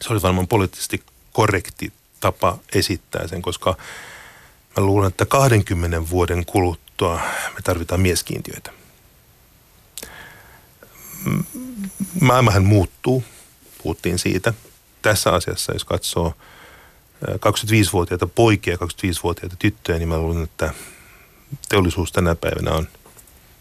[0.01, 3.77] Se olisi varmaan poliittisesti korrekti tapa esittää sen, koska
[4.77, 7.21] mä luulen, että 20 vuoden kuluttua
[7.55, 8.71] me tarvitaan mieskiintiöitä.
[12.21, 13.25] Maailmahan muuttuu,
[13.83, 14.55] puhuttiin siitä.
[15.03, 16.35] Tässä asiassa, jos katsoo–
[17.25, 20.75] 25-vuotiaita poikia ja 25-vuotiaita tyttöjä, niin mä luulen, että
[21.69, 22.89] teollisuus tänä päivänä on,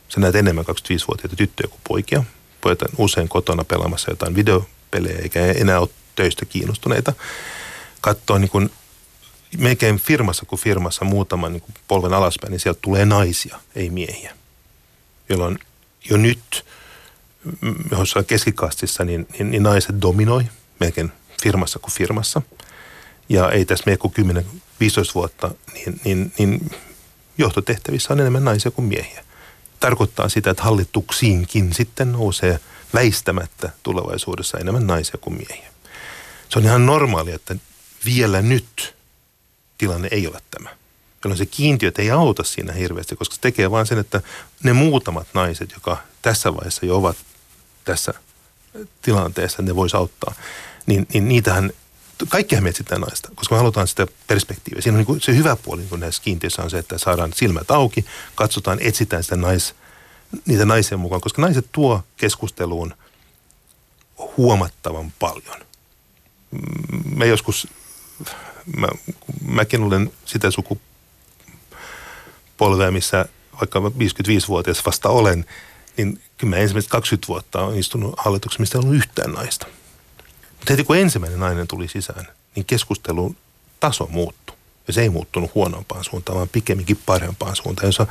[0.09, 2.23] sä näet enemmän 25-vuotiaita tyttöjä kuin poikia.
[2.61, 7.13] Pojat on usein kotona pelaamassa jotain videopelejä, eikä enää ole töistä kiinnostuneita.
[8.01, 8.69] Katsoo niin kuin
[9.57, 14.35] melkein firmassa kuin firmassa muutaman niin kuin polven alaspäin, niin sieltä tulee naisia, ei miehiä.
[15.29, 15.59] Jolloin
[16.09, 16.65] jo nyt,
[17.91, 20.43] jossain keskikastissa, niin, niin, niin naiset dominoi
[20.79, 21.11] melkein
[21.43, 22.41] firmassa kuin firmassa–
[23.29, 24.17] ja ei tässä mene kuin 10-15
[25.15, 26.71] vuotta, niin, niin, niin
[27.37, 29.23] johtotehtävissä on enemmän naisia kuin miehiä.
[29.79, 32.59] Tarkoittaa sitä, että hallituksiinkin sitten nousee
[32.93, 35.71] väistämättä tulevaisuudessa enemmän naisia kuin miehiä.
[36.49, 37.55] Se on ihan normaali, että
[38.05, 38.95] vielä nyt
[39.77, 40.69] tilanne ei ole tämä.
[41.23, 44.21] Jolloin se kiintiöt ei auta siinä hirveästi, koska se tekee vain sen, että
[44.63, 47.17] ne muutamat naiset, jotka tässä vaiheessa jo ovat
[47.83, 48.13] tässä
[49.01, 50.33] tilanteessa, ne voisi auttaa,
[50.85, 51.71] niin, niin niitähän
[52.29, 54.81] kaikkihan me etsitään naista, koska me halutaan sitä perspektiiviä.
[54.81, 57.33] Siinä on niin kuin se hyvä puoli niin kuin näissä kiintiöissä on se, että saadaan
[57.33, 59.75] silmät auki, katsotaan, etsitään sitä nais,
[60.45, 62.93] niitä naisia mukaan, koska naiset tuo keskusteluun
[64.37, 65.57] huomattavan paljon.
[67.15, 67.67] Me joskus,
[68.77, 68.87] mä,
[69.47, 70.91] mäkin olen sitä sukupolvea,
[72.91, 73.25] missä
[73.59, 75.45] vaikka 55-vuotias vasta olen,
[75.97, 79.67] niin kyllä mä ensimmäiset 20 vuotta on istunut hallituksessa, mistä ei ollut yhtään naista.
[80.65, 83.35] Mutta heti kun ensimmäinen nainen tuli sisään, niin keskustelun
[83.79, 84.55] taso muuttui.
[84.87, 87.87] Ja se ei muuttunut huonompaan suuntaan, vaan pikemminkin parempaan suuntaan.
[87.87, 88.07] Jossa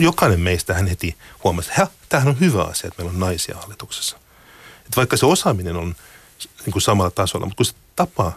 [0.00, 4.16] jokainen meistä hän heti huomasi, että tämähän on hyvä asia, että meillä on naisia hallituksessa.
[4.78, 5.96] Että vaikka se osaaminen on
[6.64, 8.32] niin kuin samalla tasolla, mutta kun se tapa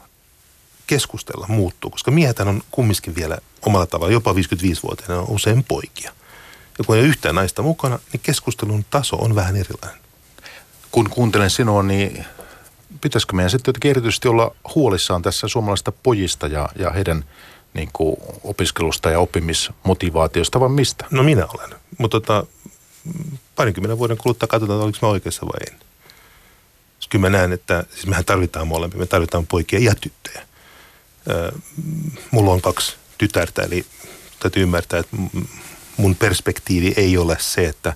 [0.88, 6.12] keskustella muuttuu, koska miehet on kumminkin vielä omalla tavalla, jopa 55-vuotiaana on usein poikia.
[6.78, 10.02] Ja kun ei ole yhtään naista mukana, niin keskustelun taso on vähän erilainen.
[10.92, 12.26] Kun kuuntelen sinua, niin
[13.02, 17.26] pitäisikö meidän sitten jotenkin erityisesti olla huolissaan tässä suomalaisista pojista ja, ja heidän
[17.74, 21.06] niin kuin opiskelusta ja oppimismotivaatiosta, vai mistä?
[21.12, 22.46] No minä olen, mutta tota,
[23.56, 25.80] parinkymmenen vuoden kuluttua katsotaan, oliko mä oikeassa vai en.
[27.00, 30.46] Siis kyllä mä näen, että siis mehän tarvitaan molempia, me tarvitaan poikia ja tyttöjä.
[32.32, 33.86] mulla on kaksi tytärtä, eli
[34.40, 35.18] täytyy ymmärtää, että
[35.98, 37.94] mun perspektiivi ei ole se, että,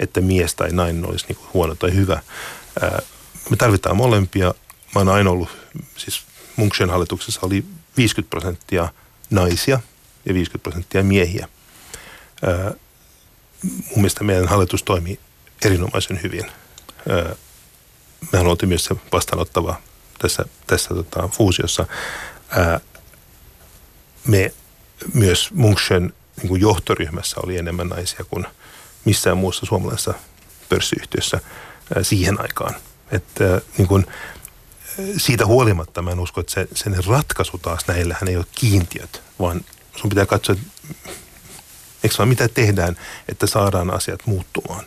[0.00, 2.22] että mies tai nainen olisi niin huono tai hyvä.
[3.50, 4.54] Me tarvitaan molempia.
[4.94, 5.48] Mä oon aina ollut,
[5.96, 6.22] siis
[6.56, 7.64] Munksien hallituksessa oli
[7.96, 8.88] 50 prosenttia
[9.30, 9.80] naisia
[10.24, 11.48] ja 50 prosenttia miehiä.
[13.62, 15.20] mun mielestä meidän hallitus toimii
[15.64, 16.46] erinomaisen hyvin.
[18.32, 19.80] mehän oltiin myös se vastaanottava
[20.18, 21.86] tässä, tässä tota, fuusiossa.
[24.26, 24.54] me
[25.14, 28.46] myös Munksien niin johtoryhmässä oli enemmän naisia kuin
[29.04, 30.14] missään muussa suomalaisessa
[30.68, 31.40] pörssiyhtiössä
[32.02, 32.74] siihen aikaan.
[33.12, 34.06] Että niin kuin,
[35.16, 39.60] siitä huolimatta mä en usko, että se, sen ratkaisu taas näillähän ei ole kiintiöt, vaan
[39.96, 40.56] sun pitää katsoa,
[42.02, 42.96] eikö vaan mitä tehdään,
[43.28, 44.84] että saadaan asiat muuttumaan.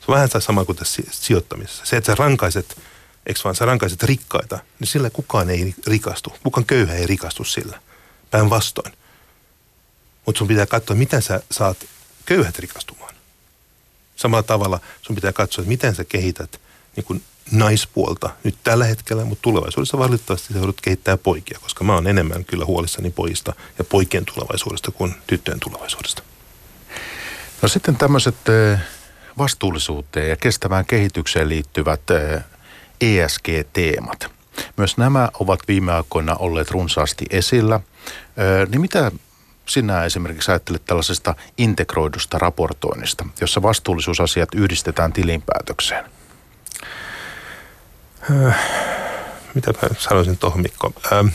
[0.00, 1.86] Se on vähän sama kuin tässä sijoittamisessa.
[1.86, 2.78] Se, että sä rankaiset,
[3.26, 6.32] eikö vaan sä rankaiset rikkaita, niin sillä kukaan ei rikastu.
[6.42, 7.80] Kukaan köyhä ei rikastu sillä.
[8.30, 8.92] Päinvastoin.
[10.26, 11.76] Mutta sun pitää katsoa, miten sä saat
[12.26, 13.14] köyhät rikastumaan.
[14.16, 16.60] Samalla tavalla sun pitää katsoa, että miten sä kehität
[16.96, 21.94] niin kuin naispuolta nyt tällä hetkellä, mutta tulevaisuudessa valitettavasti sä joudut kehittää poikia, koska mä
[21.94, 26.22] oon enemmän kyllä huolissani pojista ja poikien tulevaisuudesta kuin tyttöjen tulevaisuudesta.
[27.62, 28.36] No sitten tämmöiset
[29.38, 32.00] vastuullisuuteen ja kestävään kehitykseen liittyvät
[33.00, 34.30] ESG-teemat.
[34.76, 37.80] Myös nämä ovat viime aikoina olleet runsaasti esillä.
[38.68, 39.12] Niin mitä
[39.66, 46.04] sinä esimerkiksi ajattelet tällaisesta integroidusta raportoinnista, jossa vastuullisuusasiat yhdistetään tilinpäätökseen?
[48.30, 48.56] Äh,
[49.54, 50.92] mitä mä sanoisin tuohon Mikko?
[51.12, 51.26] Ähm,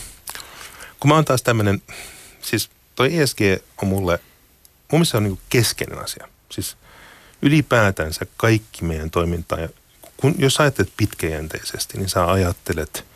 [1.00, 1.82] kun mä oon taas tämmöinen,
[2.42, 3.40] siis toi ESG
[3.82, 4.20] on mulle,
[4.92, 6.28] mun mielestä on niin keskeinen asia.
[6.50, 6.78] Siis
[7.42, 9.58] ylipäätänsä kaikki meidän toimintaa,
[10.18, 13.06] kun, jos ajattelet pitkäjänteisesti, niin sä ajattelet–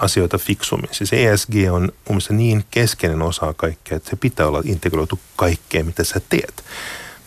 [0.00, 0.88] asioita fiksummin.
[0.92, 5.86] Siis ESG on mun mielestä niin keskeinen osa kaikkea, että se pitää olla integroitu kaikkeen,
[5.86, 6.64] mitä sä teet.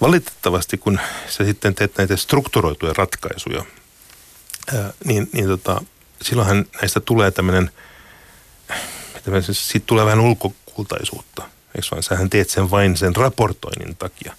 [0.02, 3.66] Valitettavasti, kun sä sitten teet näitä strukturoituja ratkaisuja,
[5.06, 5.82] niin, niin tota,
[6.22, 7.72] silloinhan näistä tulee tämmöinen,
[9.52, 11.44] siitä tulee vähän ulkokultaisuutta.
[11.76, 12.04] Eikö vaan?
[12.04, 14.34] Sähän teet sen vain sen raportoinnin takia.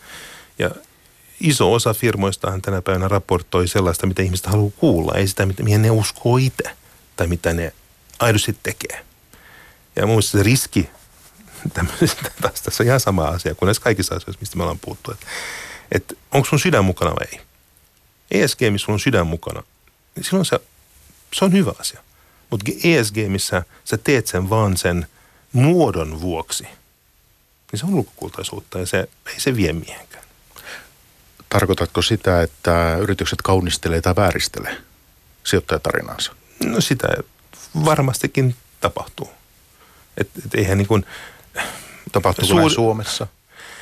[0.58, 0.70] Ja
[1.40, 5.90] iso osa firmoistahan tänä päivänä raportoi sellaista, mitä ihmiset haluaa kuulla, ei sitä, mihin ne
[5.90, 6.70] uskoo itse
[7.16, 7.72] tai mitä ne
[8.18, 9.04] aidosti tekee.
[9.96, 10.90] Ja mun se riski,
[12.42, 15.26] taas tässä on ihan sama asia kuin näissä kaikissa asioissa, mistä me ollaan puhuttu, että,
[15.92, 17.40] että onko sun sydän mukana vai ei.
[18.30, 19.62] ESG, missä sulla on sydän mukana,
[20.18, 20.60] niin silloin se,
[21.32, 22.00] se on hyvä asia.
[22.50, 25.06] Mutta ESG, missä sä teet sen vaan sen
[25.52, 26.62] muodon vuoksi,
[27.72, 30.24] niin se on ulkokultaisuutta ja se, ei se vie mihinkään.
[31.48, 34.76] Tarkoitatko sitä, että yritykset kaunistelee tai vääristelee
[35.44, 36.32] sijoittajatarinansa?
[36.64, 37.08] No sitä
[37.84, 39.30] varmastikin tapahtuu.
[40.16, 41.06] Et, et eihän niin kuin,
[42.12, 43.26] Tapahtuuko suuri, Suomessa,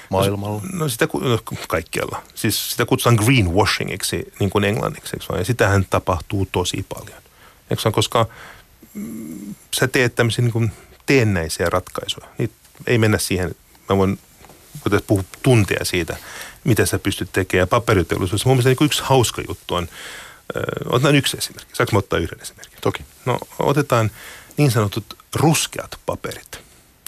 [0.08, 0.62] maailmalla?
[0.72, 1.38] No, sitä no,
[1.68, 2.22] kaikkialla.
[2.34, 7.22] Siis sitä kutsutaan greenwashingiksi niin kuin englanniksi, ja sitähän tapahtuu tosi paljon.
[7.70, 8.26] Eikö koska
[8.94, 10.72] mm, sä teet tämmöisiä niin kuin
[11.06, 12.26] teennäisiä ratkaisuja.
[12.38, 12.50] Niin
[12.86, 13.54] ei mennä siihen,
[13.88, 14.18] mä voin
[15.06, 16.16] puhua tuntia siitä,
[16.64, 18.48] mitä sä pystyt tekemään paperiteollisuudessa.
[18.48, 19.88] Mun mielestä niin yksi hauska juttu on,
[20.86, 21.76] Otetaan yksi esimerkki.
[21.76, 22.78] Saanko ottaa yhden esimerkin?
[22.80, 23.04] Toki.
[23.24, 24.10] No otetaan
[24.56, 26.60] niin sanotut ruskeat paperit.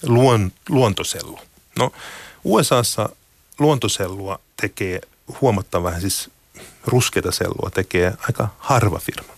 [0.03, 1.41] Luon, luontosellu.
[1.79, 1.93] No
[2.45, 3.09] USAssa
[3.59, 5.01] luontosellua tekee
[5.41, 6.31] huomattavan vähän, siis
[6.87, 9.33] ruskeita sellua tekee aika harva firma.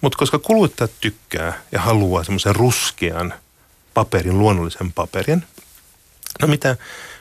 [0.00, 3.34] Mutta koska kuluttajat tykkää ja haluaa semmoisen ruskean
[3.94, 5.44] paperin, luonnollisen paperin,
[6.42, 6.76] no mitä,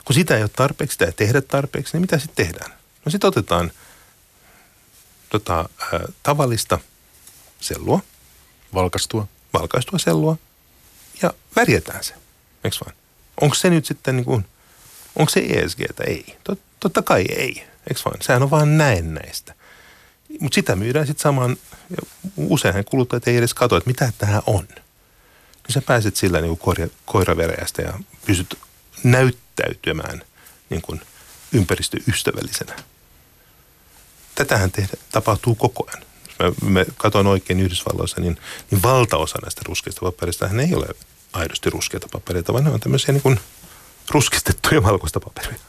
[0.06, 2.71] kun sitä ei ole tarpeeksi, sitä ei tehdä tarpeeksi, niin mitä sitten tehdään?
[3.06, 3.71] No sitten otetaan
[5.30, 5.60] tota,
[5.93, 6.80] ä, tavallista
[7.60, 7.99] sellua,
[8.73, 9.27] Valkastua.
[9.54, 10.38] valkaistua sellua
[11.21, 12.13] ja värjätään se.
[12.63, 12.95] Eikö vaan?
[13.41, 14.45] Onko se nyt sitten niin kuin,
[15.15, 16.04] onko se ESGtä?
[16.04, 16.38] Ei.
[16.43, 17.67] Tot, totta kai ei.
[17.89, 18.21] Eikö vaan?
[18.21, 19.54] Sehän on vaan näennäistä.
[20.39, 21.58] Mutta sitä myydään sitten samaan,
[21.89, 21.97] ja
[22.38, 24.67] useinhan kuluttajat ei edes katso, että mitä tämä on.
[24.67, 27.93] Niin sä pääset sillä niin kuin koiraveräjästä ja
[28.26, 28.60] pystyt
[29.04, 30.21] näyttäytymään
[30.69, 31.02] niin kuin
[31.54, 32.76] ympäristöystävällisenä.
[34.36, 36.04] Tätähän tehdä, tapahtuu koko ajan.
[36.28, 38.38] Jos mä, mä katson oikein Yhdysvalloissa, niin,
[38.71, 40.88] niin valtaosa näistä ruskeista paperista ei ole
[41.34, 43.39] aidosti ruskeita papereita, vaan ne on tämmöisiä niin kuin
[44.10, 45.60] ruskistettuja valkoista paperia.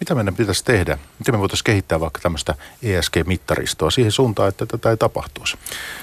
[0.00, 0.98] Mitä meidän pitäisi tehdä?
[1.18, 5.58] Miten me voitaisiin kehittää vaikka tämmöistä ESG-mittaristoa siihen suuntaan, että tätä ei tapahtuisi?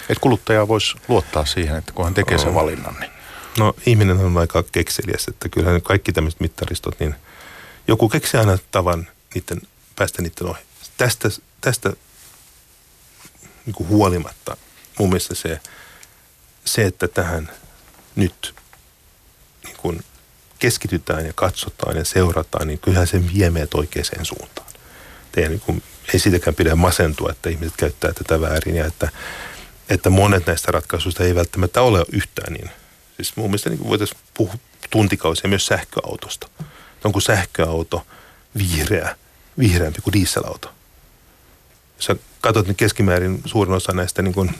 [0.09, 3.11] Että kuluttaja voisi luottaa siihen, että kun hän tekee sen valinnan, niin
[3.57, 7.15] No ihminen on aika kekseliäs, että kyllähän kaikki tämmöiset mittaristot, niin
[7.87, 9.61] joku keksi aina tavan niiden,
[9.95, 10.61] päästä niiden ohi.
[10.97, 11.29] Tästä,
[11.61, 11.93] tästä
[13.65, 14.57] niin huolimatta
[14.99, 15.59] mun mielestä se,
[16.65, 17.51] se, että tähän
[18.15, 18.55] nyt
[19.63, 20.03] niin kuin
[20.59, 24.67] keskitytään ja katsotaan ja seurataan, niin kyllähän se vie meidät oikeaan suuntaan.
[25.31, 29.09] Teidän, niin kuin, ei siitäkään pidä masentua, että ihmiset käyttää tätä väärin ja että,
[29.89, 32.69] että monet näistä ratkaisuista ei välttämättä ole yhtään niin.
[33.15, 34.55] Siis mun mielestä niin voitaisiin puhua
[34.89, 36.49] tuntikausia myös sähköautosta.
[37.03, 38.07] Onko sähköauto
[38.57, 39.15] vihreä,
[39.59, 40.71] vihreämpi kuin dieselauto?
[41.95, 44.55] Jos sä katsot, niin keskimäärin suurin osa näistä niin kuin,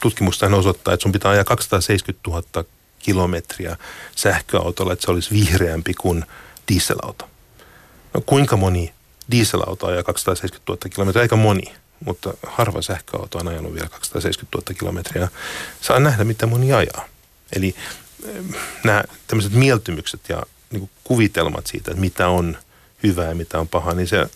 [0.00, 2.64] tutkimusta osoittaa, että sun pitää ajaa 270 000
[2.98, 3.76] kilometriä
[4.16, 6.24] sähköautolla, että se olisi vihreämpi kuin
[6.68, 7.28] dieselauto.
[8.14, 8.92] No kuinka moni
[9.30, 11.22] dieselauto ajaa 270 000 kilometriä?
[11.22, 15.28] Aika moni, mutta harva sähköauto on ajanut vielä 270 000 kilometriä.
[15.80, 17.04] Saa nähdä, mitä moni ajaa.
[17.52, 17.74] Eli
[18.84, 22.58] nämä tämmöiset mieltymykset ja niin kuin kuvitelmat siitä, että mitä on
[23.02, 24.26] hyvää ja mitä on pahaa, niin se,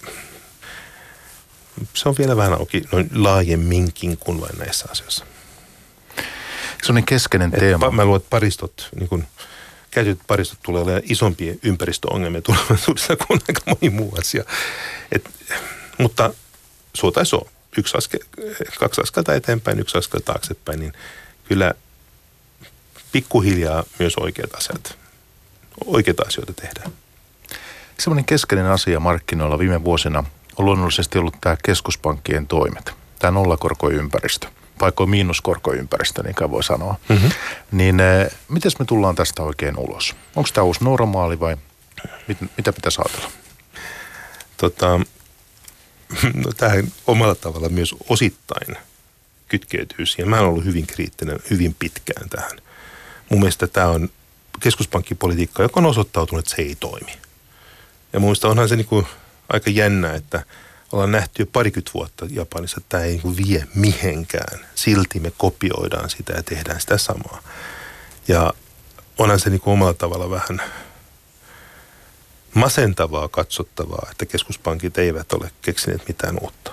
[1.95, 5.25] se on vielä vähän auki noin laajemminkin kuin vain näissä asioissa.
[6.83, 7.87] Se on niin keskeinen teema.
[7.87, 9.25] Et, mä luulen, että paristot, niin kun,
[9.91, 14.45] käytetyt paristot tulee olemaan isompia ympäristöongelmia tulevaisuudessa kuin aika moni muu asia.
[15.13, 15.31] Et,
[15.99, 16.35] mutta
[16.95, 18.21] suo tai suo, yksi askel,
[18.79, 20.93] kaksi askelta eteenpäin, yksi askel taaksepäin, niin
[21.45, 21.75] kyllä
[23.13, 24.99] pikkuhiljaa myös oikeat asiat,
[25.85, 26.93] oikeita asioita tehdään.
[27.99, 30.25] Semmoinen keskeinen asia markkinoilla viime vuosina
[30.57, 34.49] on luonnollisesti ollut tämä keskuspankkien toimet, tämä nollakorkoympäristö
[34.81, 36.97] paikoin miinuskorkoympäristö, niin voi sanoa.
[37.09, 37.31] Mm-hmm.
[37.73, 40.17] Niin eh, miten me tullaan tästä oikein ulos?
[40.37, 41.57] Onko tämä uusi normaali vai
[42.29, 43.33] mit, mitä pitäisi ajatella?
[44.57, 45.01] Tota,
[46.45, 48.77] no, tähän omalla tavalla myös osittain
[49.49, 50.29] kytkeytyy siihen.
[50.29, 52.59] Mä olen ollut hyvin kriittinen hyvin pitkään tähän.
[53.29, 54.09] Mun mielestä tämä on
[54.61, 57.13] keskuspankkipolitiikka, joka on osoittautunut, että se ei toimi.
[58.13, 59.07] Ja mielestä onhan se niinku
[59.49, 60.45] aika jännä, että–
[60.93, 64.67] ollaan nähty jo parikymmentä vuotta Japanissa, että tämä ei niin vie mihinkään.
[64.75, 67.43] Silti me kopioidaan sitä ja tehdään sitä samaa.
[68.29, 68.53] Ja
[69.19, 70.63] onhan se niin kuin omalla tavalla vähän
[72.55, 76.73] masentavaa katsottavaa, että keskuspankit eivät ole keksineet mitään uutta.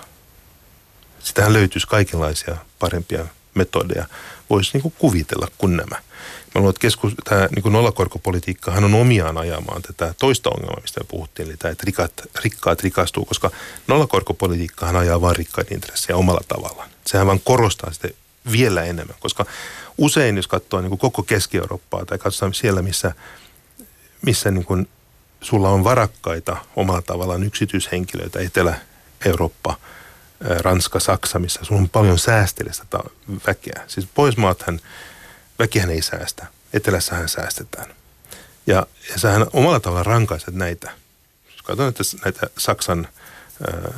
[1.18, 4.06] Sitähän löytyisi kaikenlaisia parempia metodeja,
[4.50, 5.96] voisi niin kuin kuvitella kuin nämä.
[6.58, 11.06] Mä luulen, että keskus, tämä niin nollakorkopolitiikkahan on omiaan ajamaan tätä toista ongelmaa, mistä me
[11.10, 13.50] puhuttiin, eli tämä, että rikkaat, rikkaat rikastuu, koska
[13.86, 16.88] nollakorkopolitiikkahan ajaa vain rikkaiden intressejä omalla tavallaan.
[17.06, 18.08] Sehän vaan korostaa sitä
[18.52, 19.46] vielä enemmän, koska
[19.98, 23.12] usein, jos katsoo niin kuin koko Keski-Eurooppaa tai katsotaan siellä, missä,
[24.26, 24.88] missä niin kuin
[25.40, 29.76] sulla on varakkaita omalla tavallaan yksityishenkilöitä, Etelä-Eurooppa,
[30.40, 32.84] Ranska, Saksa, missä sulla on paljon säästeliästä
[33.46, 33.84] väkeä.
[33.86, 34.80] Siis Pohjoismaathan
[35.58, 36.46] väkihän ei säästä.
[36.72, 37.94] Etelässähän säästetään.
[38.66, 40.90] Ja, ja sähän omalla tavalla rankaiset näitä.
[41.50, 43.08] Jos katson että näitä Saksan
[43.74, 43.92] äh,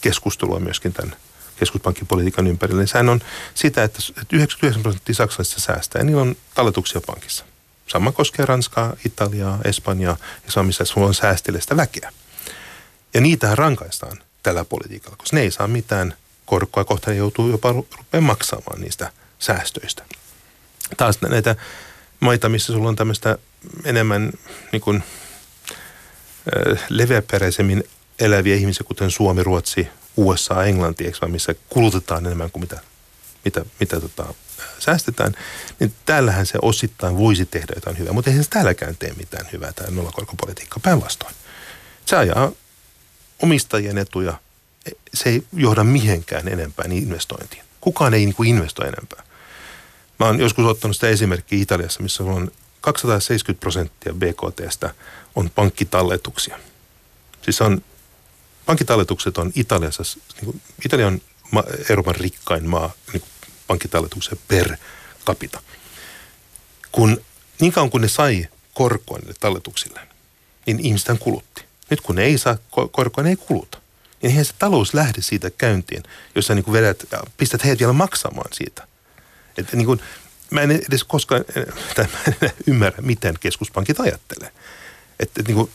[0.00, 1.16] keskustelua myöskin tämän
[1.56, 3.20] keskuspankkipolitiikan ympärillä, niin sehän on
[3.54, 3.98] sitä, että
[4.32, 7.44] 99 prosenttia saksalaisista säästää ja niillä on talletuksia pankissa.
[7.86, 10.16] Sama koskee Ranskaa, Italiaa, Espanjaa
[10.46, 12.12] ja se on missä sulla on säästeliästä väkeä.
[13.14, 16.14] Ja niitähän rankaistaan tällä politiikalla, koska ne ei saa mitään
[16.46, 20.04] korkoa, kohta ne joutuu jopa rupeaa maksamaan niistä säästöistä
[20.96, 21.56] taas näitä
[22.20, 23.38] maita, missä sulla on tämmöistä
[23.84, 24.32] enemmän
[24.72, 25.02] niin kuin,
[26.88, 27.84] leveäperäisemmin
[28.18, 32.80] eläviä ihmisiä, kuten Suomi, Ruotsi, USA, Englanti, eikö, missä kulutetaan enemmän kuin mitä,
[33.44, 34.34] mitä, mitä tota,
[34.78, 35.32] säästetään,
[35.80, 39.72] niin täällähän se osittain voisi tehdä jotain hyvää, mutta eihän se täälläkään tee mitään hyvää,
[39.72, 41.34] tämä nollakorkopolitiikka päinvastoin.
[42.06, 42.52] Se ajaa
[43.42, 44.40] omistajien etuja,
[45.14, 47.64] se ei johda mihinkään enempää investointiin.
[47.80, 49.23] Kukaan ei niin kuin investoi enempää.
[50.18, 54.94] Mä oon joskus ottanut sitä esimerkkiä Italiassa, missä on 270 prosenttia BKTstä
[55.34, 56.58] on pankkitalletuksia.
[57.42, 57.82] Siis on,
[58.66, 60.02] pankkitalletukset on Italiassa,
[60.34, 63.22] niin kuin, Italia on ma- Euroopan rikkain maa niin
[63.66, 64.76] pankkitalletuksen per
[65.26, 65.62] capita.
[66.92, 67.20] Kun
[67.60, 70.00] niin kauan kun ne sai korkoa niille talletuksille,
[70.66, 71.64] niin ihmisten kulutti.
[71.90, 72.58] Nyt kun ne ei saa
[72.90, 73.78] korkoa, ne ei kuluta.
[74.22, 76.02] Niin eihän se talous lähde siitä käyntiin,
[76.34, 77.04] jos sä niin vedät
[77.36, 78.88] pistät heidät vielä maksamaan siitä.
[79.58, 80.00] Että niin kuin,
[80.50, 81.44] mä en edes koskaan,
[81.96, 84.52] tai mä en ymmärrä, miten keskuspankit ajattelee.
[85.20, 85.70] Että, että niin kuin,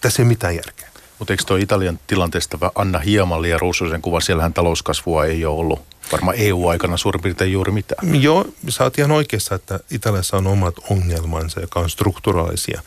[0.00, 0.88] tässä ei ole mitään järkeä.
[1.18, 4.22] Mutta eikö tuo Italian tilanteesta anna hieman liian ruusuisen kuvan?
[4.22, 5.82] Siellähän talouskasvua ei ole ollut
[6.12, 8.22] varmaan EU-aikana suurin piirtein juuri mitään.
[8.22, 12.82] Joo, sä oot ihan oikeassa, että Italiassa on omat ongelmansa, jotka on strukturaalisia.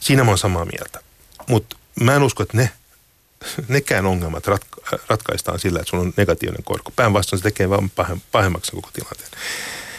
[0.00, 1.00] Siinä mä oon samaa mieltä.
[1.48, 2.70] Mutta mä en usko, että ne,
[3.68, 4.75] nekään ongelmat ratka-
[5.08, 6.92] ratkaistaan sillä, että sulla on negatiivinen korko.
[6.96, 7.92] Päinvastoin se tekee vain
[8.32, 9.30] pahemmaksi koko tilanteen.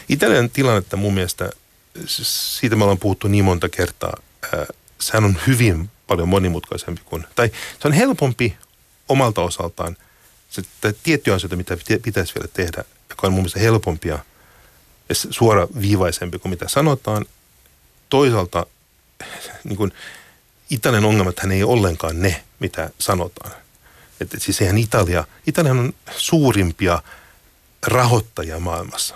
[0.10, 1.50] Italian tilannetta mun mielestä,
[2.06, 4.18] siitä me ollaan puhuttu niin monta kertaa,
[5.00, 8.58] sehän on hyvin paljon monimutkaisempi kuin, tai se on helpompi
[9.10, 9.98] omalta osaltaan
[10.50, 10.62] se,
[11.04, 14.20] tiettyjä asioita, mitä pitäisi vielä tehdä, joka on mun mielestä helpompia
[15.10, 17.26] ja suora viivaisempi kuin mitä sanotaan.
[18.10, 18.66] Toisaalta
[19.64, 19.94] niin kuin,
[20.70, 23.52] Italian ongelmat hän ei ollenkaan ne, mitä sanotaan.
[24.22, 27.02] Että siis eihän Italia, Italia on suurimpia
[27.86, 29.16] rahoittajia maailmassa.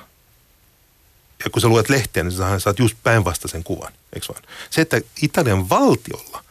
[1.44, 4.44] Ja kun sä luet lehtiä, niin sä saat just päinvastaisen kuvan, eikö vaan?
[4.70, 6.44] Se, että Italian valtiolla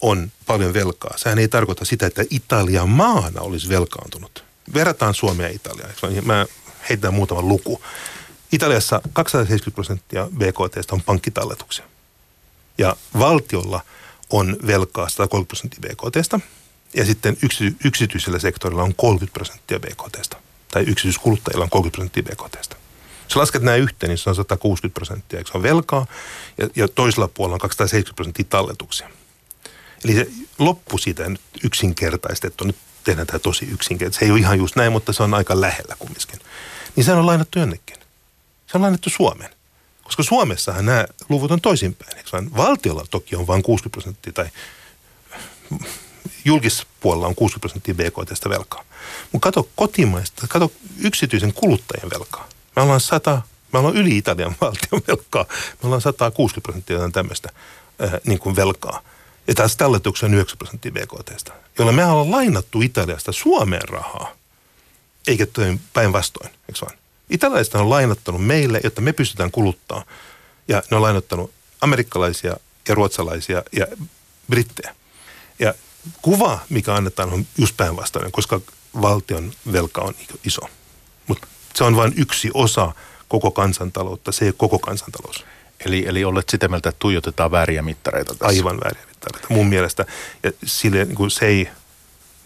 [0.00, 4.44] on paljon velkaa, sehän ei tarkoita sitä, että Italia maana olisi velkaantunut.
[4.74, 5.88] Verrataan Suomea ja Italiaa.
[6.24, 6.46] Mä
[6.88, 7.82] heitän muutaman luku.
[8.52, 11.84] Italiassa 270 prosenttia BKT on pankkitalletuksia.
[12.78, 13.80] Ja valtiolla
[14.30, 16.44] on velkaa 130 prosenttia BKT.
[16.94, 20.36] Ja sitten yksity- yksityisellä sektorilla on 30 prosenttia BKT.
[20.70, 22.80] Tai yksityiskuluttajilla on 30 prosenttia BKT.
[23.24, 26.06] Jos lasket nämä yhteen, niin se on 160 prosenttia, eikö se on velkaa,
[26.58, 29.10] ja, ja toisella puolella on 270 prosenttia talletuksia.
[30.04, 30.26] Eli se
[30.58, 34.24] loppu siitä nyt yksinkertaistettu, nyt tehdään tämä tosi yksinkertaisesti.
[34.24, 36.40] Se ei ole ihan just näin, mutta se on aika lähellä kumminkin.
[36.96, 37.96] Niin se on lainattu jonnekin.
[38.66, 39.50] Se on lainattu Suomeen.
[40.02, 42.16] Koska Suomessahan nämä luvut on toisinpäin.
[42.16, 44.48] Eikö valtiolla toki on vain 60 prosenttia tai
[46.44, 48.84] julkispuolella on 60 prosenttia BKT velkaa.
[49.32, 52.48] Mutta kato kotimaista, kato yksityisen kuluttajan velkaa.
[52.76, 53.42] Me ollaan 100,
[53.72, 55.46] me ollaan yli Italian valtion velkaa.
[55.50, 57.48] Me ollaan 160 prosenttia tämmöistä
[58.04, 59.02] äh, niin kuin velkaa.
[59.48, 64.32] Ja taas talletuksia on 9 prosenttia BKT, jolla me ollaan lainattu Italiasta Suomeen rahaa,
[65.26, 65.46] eikä
[65.92, 66.98] päinvastoin, eikö vaan?
[67.30, 70.04] Italialaiset on lainattanut meille, jotta me pystytään kuluttaa.
[70.68, 72.56] Ja ne on lainattanut amerikkalaisia
[72.88, 73.86] ja ruotsalaisia ja
[74.50, 74.94] brittejä.
[75.58, 75.74] Ja
[76.22, 78.60] kuva, mikä annetaan, on just päinvastainen, koska
[79.02, 80.60] valtion velka on iso.
[81.26, 82.92] Mutta se on vain yksi osa
[83.28, 85.44] koko kansantaloutta, se ei ole koko kansantalous.
[85.86, 88.46] Eli, eli olet sitä mieltä, että tuijotetaan vääriä mittareita tässä?
[88.46, 90.06] Aivan vääriä mittareita, mun mielestä.
[90.42, 91.68] Ja sille, niin kuin se ei,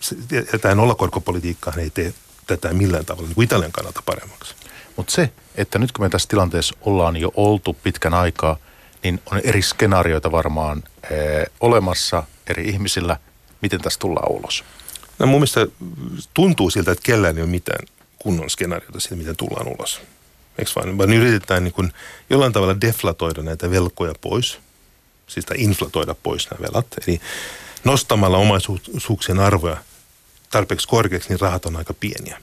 [0.00, 0.16] se,
[0.52, 2.14] ja tämä nollakorkopolitiikka ei tee
[2.46, 4.54] tätä millään tavalla niin kuin Italian kannalta paremmaksi.
[4.96, 8.56] Mutta se, että nyt kun me tässä tilanteessa ollaan jo oltu pitkän aikaa,
[9.02, 13.16] niin on eri skenaarioita varmaan ee, olemassa eri ihmisillä.
[13.64, 14.64] Miten tässä tullaan ulos?
[15.18, 15.66] No mun mielestä
[16.34, 17.86] tuntuu siltä, että kellään ei ole mitään
[18.18, 20.00] kunnon skenaariota siitä, miten tullaan ulos.
[20.58, 20.98] Eikö vaan?
[20.98, 21.92] Vaan yritetään niin kuin
[22.30, 24.58] jollain tavalla deflatoida näitä velkoja pois,
[25.26, 26.86] siis inflatoida pois nämä velat.
[27.06, 27.20] Eli
[27.84, 29.76] nostamalla omaisuuksien arvoja
[30.50, 32.42] tarpeeksi korkeaksi, niin rahat on aika pieniä.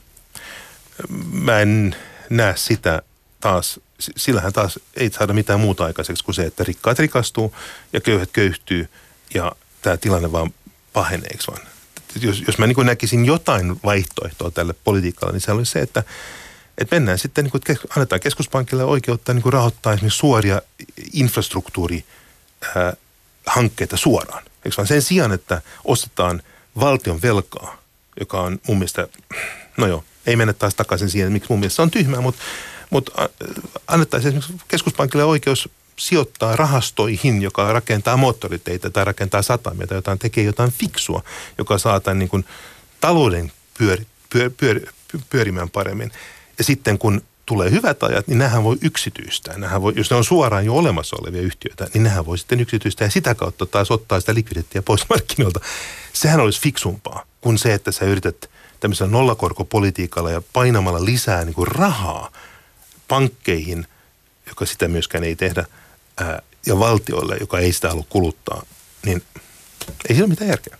[1.32, 1.96] Mä en
[2.30, 3.02] näe sitä
[3.40, 3.80] taas,
[4.16, 7.54] sillähän taas ei saada mitään muuta aikaiseksi kuin se, että rikkaat rikastuu
[7.92, 8.88] ja köyhät köyhtyy
[9.34, 9.52] ja
[9.82, 10.54] tämä tilanne vaan
[10.92, 11.60] pahenee, eikö vaan?
[12.20, 16.02] Jos, jos mä niin näkisin jotain vaihtoehtoa tälle politiikalle, niin se olisi se, että,
[16.78, 17.62] että mennään sitten, niin kuin,
[17.96, 20.62] annetaan keskuspankille oikeutta niin kuin rahoittaa esimerkiksi suoria
[21.12, 24.42] infrastruktuurihankkeita suoraan.
[24.64, 26.42] Eikö vaan sen sijaan, että ostetaan
[26.80, 27.82] valtion velkaa,
[28.20, 29.08] joka on mun mielestä,
[29.76, 32.42] no joo, ei mennä taas takaisin siihen, miksi mun mielestä se on tyhmää, mutta,
[32.90, 33.28] mutta
[33.86, 35.68] annettaisiin esimerkiksi keskuspankille oikeus
[36.02, 41.22] sijoittaa rahastoihin, joka rakentaa moottoriteitä tai rakentaa satamia tai jotain, tekee jotain fiksua,
[41.58, 42.44] joka saa tämän niin kuin
[43.00, 44.80] talouden pyöri, pyör, pyör,
[45.30, 46.12] pyörimään paremmin.
[46.58, 49.54] Ja sitten kun tulee hyvät ajat, niin nämähän voi yksityistää.
[49.54, 53.06] Nämähän voi, jos ne on suoraan jo olemassa olevia yhtiöitä, niin nämähän voi sitten yksityistää
[53.06, 55.60] ja sitä kautta taas ottaa sitä likvidittiä pois markkinoilta.
[56.12, 58.50] Sehän olisi fiksumpaa kuin se, että sä yrität
[58.80, 62.32] tämmöisellä nollakorkopolitiikalla ja painamalla lisää niin kuin rahaa
[63.08, 63.86] pankkeihin,
[64.46, 65.66] joka sitä myöskään ei tehdä,
[66.20, 68.62] ää, ja valtioille, joka ei sitä halua kuluttaa,
[69.06, 69.22] niin
[69.88, 70.76] ei siinä ole mitään järkeä.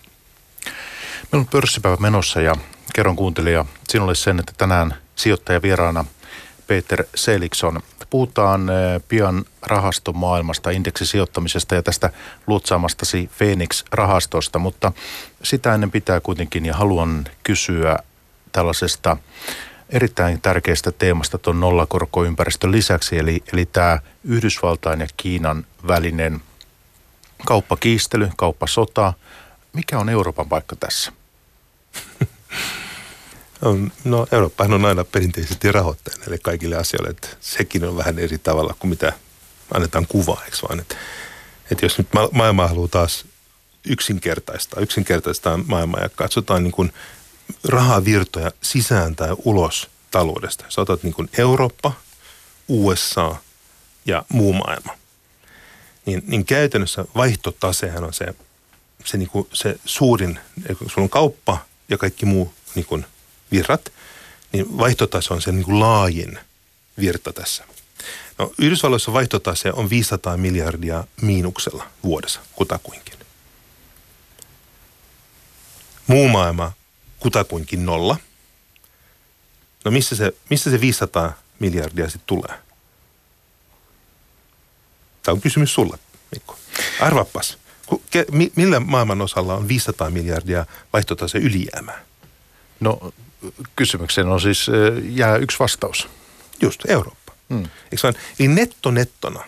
[1.31, 2.55] Meillä on pörssipäivä menossa ja
[2.93, 6.05] kerron kuuntelija sinulle sen, että tänään sijoittajavieraana
[6.67, 7.81] Peter Selikson.
[8.09, 8.67] Puhutaan
[9.07, 12.09] pian rahastomaailmasta, indeksisijoittamisesta ja tästä
[12.47, 14.91] luotsaamastasi Phoenix-rahastosta, mutta
[15.43, 17.97] sitä ennen pitää kuitenkin ja haluan kysyä
[18.51, 19.17] tällaisesta
[19.89, 26.41] erittäin tärkeästä teemasta tuon nollakorkoympäristön lisäksi, eli, eli tämä Yhdysvaltain ja Kiinan välinen
[27.45, 29.13] kauppakiistely, kauppasota.
[29.73, 31.11] Mikä on Euroopan paikka tässä?
[34.03, 38.75] No Eurooppahan on aina perinteisesti rahoittaja näille kaikille asioille, että sekin on vähän eri tavalla
[38.79, 39.13] kuin mitä
[39.73, 40.79] annetaan kuvaa, eikö vaan?
[40.79, 40.95] Että,
[41.71, 43.25] että jos nyt ma- maailma haluaa taas
[43.89, 46.93] yksinkertaistaa, yksinkertaistaa maailmaa ja katsotaan niin kuin
[47.63, 50.65] rahavirtoja sisään tai ulos taloudesta.
[50.69, 51.91] Sä otat niin kuin Eurooppa,
[52.67, 53.35] USA
[54.05, 54.97] ja muu maailma.
[56.05, 58.25] Niin, niin käytännössä vaihtotasehan on se,
[59.05, 60.39] se, niin kuin se suurin,
[60.77, 61.57] kun sulla on kauppa
[61.89, 63.05] ja kaikki muu niin kuin
[63.51, 63.91] virrat,
[64.51, 66.39] niin vaihtotase on se niin kuin laajin
[66.99, 67.63] virta tässä.
[68.37, 73.13] No Yhdysvalloissa vaihtotase on 500 miljardia miinuksella vuodessa kutakuinkin.
[76.07, 76.71] Muu maailma
[77.23, 78.17] kutakuinkin nolla.
[79.85, 82.59] No missä se, missä se 500 miljardia sitten tulee?
[85.23, 85.97] Tämä on kysymys sulle,
[86.31, 86.57] Mikko.
[86.99, 87.57] Arvapas,
[88.55, 92.05] millä maailman osalla on 500 miljardia vaihtotase ylijäämää?
[92.79, 93.13] No
[93.75, 94.67] kysymykseen on siis,
[95.09, 96.09] jää yksi vastaus.
[96.61, 97.33] Just, Eurooppa.
[97.49, 97.67] Hmm.
[97.91, 99.43] Eikö Eli netto nettona,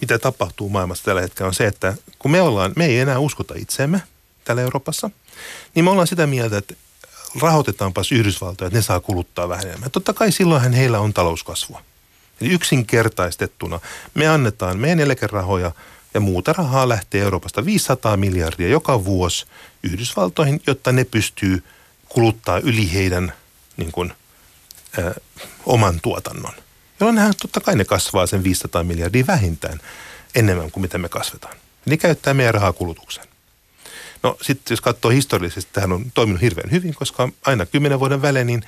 [0.00, 3.54] mitä tapahtuu maailmassa tällä hetkellä on se, että kun me ollaan, me ei enää uskota
[3.56, 4.02] itseemme
[4.44, 5.10] täällä Euroopassa,
[5.74, 6.74] niin me ollaan sitä mieltä, että
[7.40, 9.90] rahoitetaanpas Yhdysvaltoja, että ne saa kuluttaa vähän enemmän.
[9.90, 11.82] Totta kai silloinhan heillä on talouskasvua.
[12.40, 13.80] Eli yksinkertaistettuna
[14.14, 15.72] me annetaan meidän eläkerahoja
[16.14, 19.46] ja muuta rahaa lähtee Euroopasta 500 miljardia joka vuosi
[19.82, 21.62] Yhdysvaltoihin, jotta ne pystyy
[22.08, 23.32] kuluttaa yli heidän
[23.76, 24.12] niin kuin,
[24.98, 25.14] ö,
[25.66, 26.52] oman tuotannon.
[27.00, 29.80] Jolloin nehän totta kai ne kasvaa sen 500 miljardia vähintään
[30.34, 31.56] enemmän kuin mitä me kasvetaan.
[31.86, 33.26] Eli käyttää meidän rahaa kulutukseen.
[34.26, 38.46] No sitten jos katsoo historiallisesti, tähän on toiminut hirveän hyvin, koska aina kymmenen vuoden välein
[38.46, 38.64] niin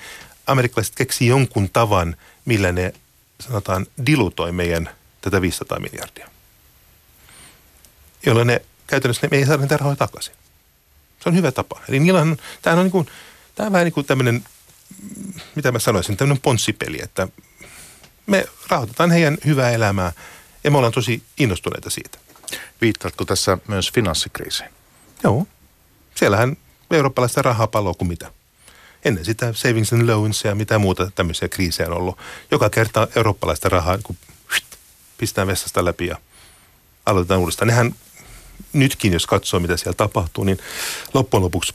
[0.46, 2.92] amerikkalaiset keksi jonkun tavan, millä ne
[3.40, 4.90] sanotaan dilutoi meidän
[5.20, 6.28] tätä 500 miljardia.
[8.26, 10.34] Jolloin ne käytännössä ne, me ei saada niitä rahoja takaisin.
[11.22, 11.80] Se on hyvä tapa.
[11.88, 13.08] Eli niillä on, tämä on, niin kuin,
[13.54, 14.44] tämä on vähän niin kuin tämmöinen,
[15.54, 17.28] mitä mä sanoisin, tämmöinen ponssipeli, että
[18.26, 20.12] me rahoitetaan heidän hyvää elämää
[20.64, 22.18] ja me ollaan tosi innostuneita siitä.
[22.80, 24.77] Viittaatko tässä myös finanssikriisiin?
[25.24, 25.46] Joo.
[26.14, 26.56] Siellähän
[26.90, 28.32] eurooppalaista rahaa paloo kuin mitä.
[29.04, 32.18] Ennen sitä savings and loans ja mitä muuta tämmöisiä kriisejä on ollut.
[32.50, 34.16] Joka kerta eurooppalaista rahaa kun
[35.18, 36.16] pistää vessasta läpi ja
[37.06, 37.68] aloitetaan uudestaan.
[37.68, 37.94] Nehän
[38.72, 40.58] nytkin, jos katsoo mitä siellä tapahtuu, niin
[41.14, 41.72] loppujen lopuksi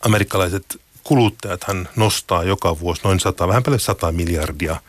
[0.00, 4.80] amerikkalaiset kuluttajathan nostaa joka vuosi noin 100, vähän paljon 100 miljardia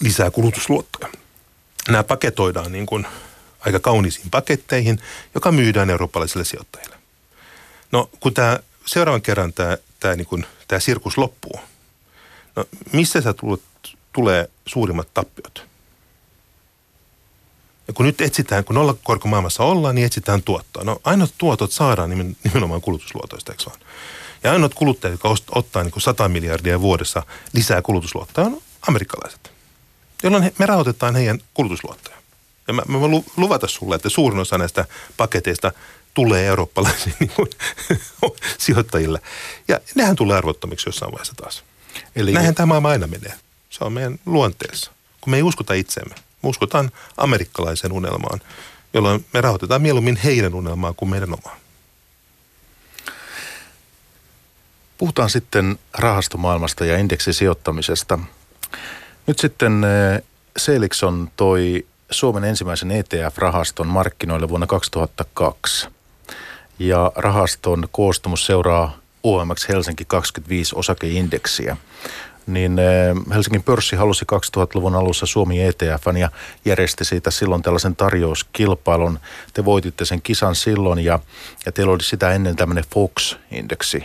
[0.00, 1.08] lisää kulutusluottoja.
[1.88, 3.06] Nämä paketoidaan niin kuin
[3.60, 5.00] aika kauniisiin paketteihin,
[5.34, 6.95] joka myydään eurooppalaisille sijoittajille.
[7.92, 11.60] No kun tämä seuraavan kerran tämä, tämä, niin kuin, tämä sirkus loppuu,
[12.56, 13.62] no missä sä tulet,
[14.12, 15.66] tulee suurimmat tappiot?
[17.88, 20.84] Ja kun nyt etsitään, kun nollakorkomaailmassa ollaan, niin etsitään tuottoa.
[20.84, 23.78] No ainoat tuotot saadaan nimenomaan kulutusluotoista, eikö vaan?
[24.42, 27.22] Ja ainoat kuluttajat, jotka ottaa niin kuin 100 miljardia vuodessa
[27.52, 29.52] lisää kulutusluottoa, on amerikkalaiset.
[30.22, 32.15] Jolloin me rahoitetaan heidän kulutusluottoja.
[32.68, 34.84] Ja mä, mä voin luvata sulle, että suurin osa näistä
[35.16, 35.72] paketeista
[36.14, 37.48] tulee eurooppalaisille niin kuin,
[38.58, 39.20] sijoittajille.
[39.68, 41.64] Ja nehän tulee arvottomiksi jossain vaiheessa taas.
[42.16, 43.34] Eli Näinhän tämä maailma aina menee.
[43.70, 44.90] Se on meidän luonteessa.
[45.20, 48.40] Kun me ei uskota itseemme, me uskotaan amerikkalaisen unelmaan,
[48.94, 51.56] jolloin me rahoitetaan mieluummin heidän unelmaa kuin meidän omaa.
[54.98, 58.18] Puhutaan sitten rahastomaailmasta ja indeksisijoittamisesta.
[59.26, 60.22] Nyt sitten eh,
[60.56, 65.88] Selikson toi Suomen ensimmäisen ETF-rahaston markkinoille vuonna 2002
[66.78, 71.76] ja rahaston koostumus seuraa OMX Helsinki 25 osakeindeksiä.
[72.46, 76.30] Niin eh, Helsingin pörssi halusi 2000-luvun alussa Suomi ETFn ja
[76.64, 79.18] järjesti siitä silloin tällaisen tarjouskilpailun.
[79.54, 81.18] Te voititte sen kisan silloin ja,
[81.66, 84.04] ja teillä oli sitä ennen tämmöinen Fox-indeksi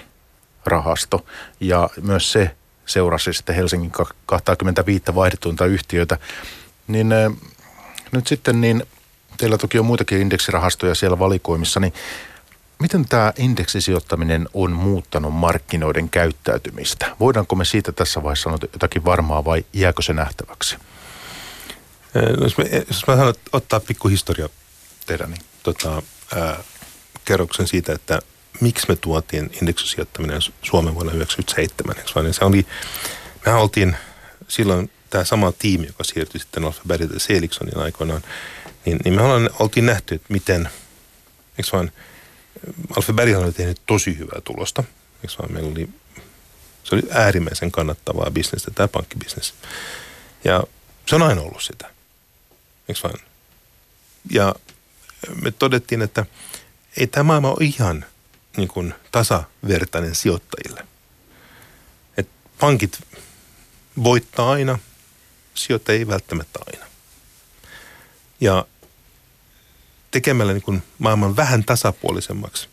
[0.66, 1.26] rahasto
[1.60, 2.52] ja myös se
[2.86, 3.92] seurasi sitten Helsingin
[4.26, 6.18] 25 vaihdetuinta yhtiöitä.
[6.88, 7.32] Niin eh,
[8.12, 8.84] nyt sitten niin
[9.38, 11.94] teillä toki on muitakin indeksirahastoja siellä valikoimissa, niin
[12.82, 17.16] Miten tämä indeksisijoittaminen on muuttanut markkinoiden käyttäytymistä?
[17.20, 20.76] Voidaanko me siitä tässä vaiheessa sanoa jotakin varmaa vai jääkö se nähtäväksi?
[22.14, 24.50] No, jos, me, jos mä sanon, ottaa pikku historia
[25.06, 26.02] tehdä, niin tota,
[26.36, 26.64] ää,
[27.26, 28.20] kerroksen siitä, että
[28.62, 32.24] miksi me tuotiin indeksisijoittaminen Suomen vuonna 1997.
[32.24, 32.66] Niin se oli,
[33.46, 33.96] me oltiin
[34.48, 38.22] silloin tämä sama tiimi, joka siirtyi sitten Alphabetilta Seliksonin aikoinaan,
[38.86, 39.22] niin, niin me
[39.60, 40.70] oltiin nähty, että miten,
[41.58, 41.92] eikö vaan–
[42.96, 44.84] Alfe Berghan oli tehnyt tosi hyvää tulosta.
[45.50, 45.90] Meillä oli
[46.84, 49.54] Se oli äärimmäisen kannattavaa bisnestä, tämä pankkibisnes.
[50.44, 50.64] Ja
[51.06, 51.90] se on aina ollut sitä.
[52.90, 53.20] Eikö vain?
[54.30, 54.56] Ja
[55.42, 56.26] me todettiin, että
[56.98, 58.06] ei tämä maailma ole ihan
[58.58, 60.88] niin kuin tasavertainen sijoittajille.
[62.18, 63.00] Et pankit
[64.04, 64.80] voittaa aina,
[65.54, 66.86] sijoittajia ei välttämättä aina.
[68.42, 68.66] Ja
[70.12, 72.68] tekemällä niin kuin maailman vähän tasapuolisemmaksi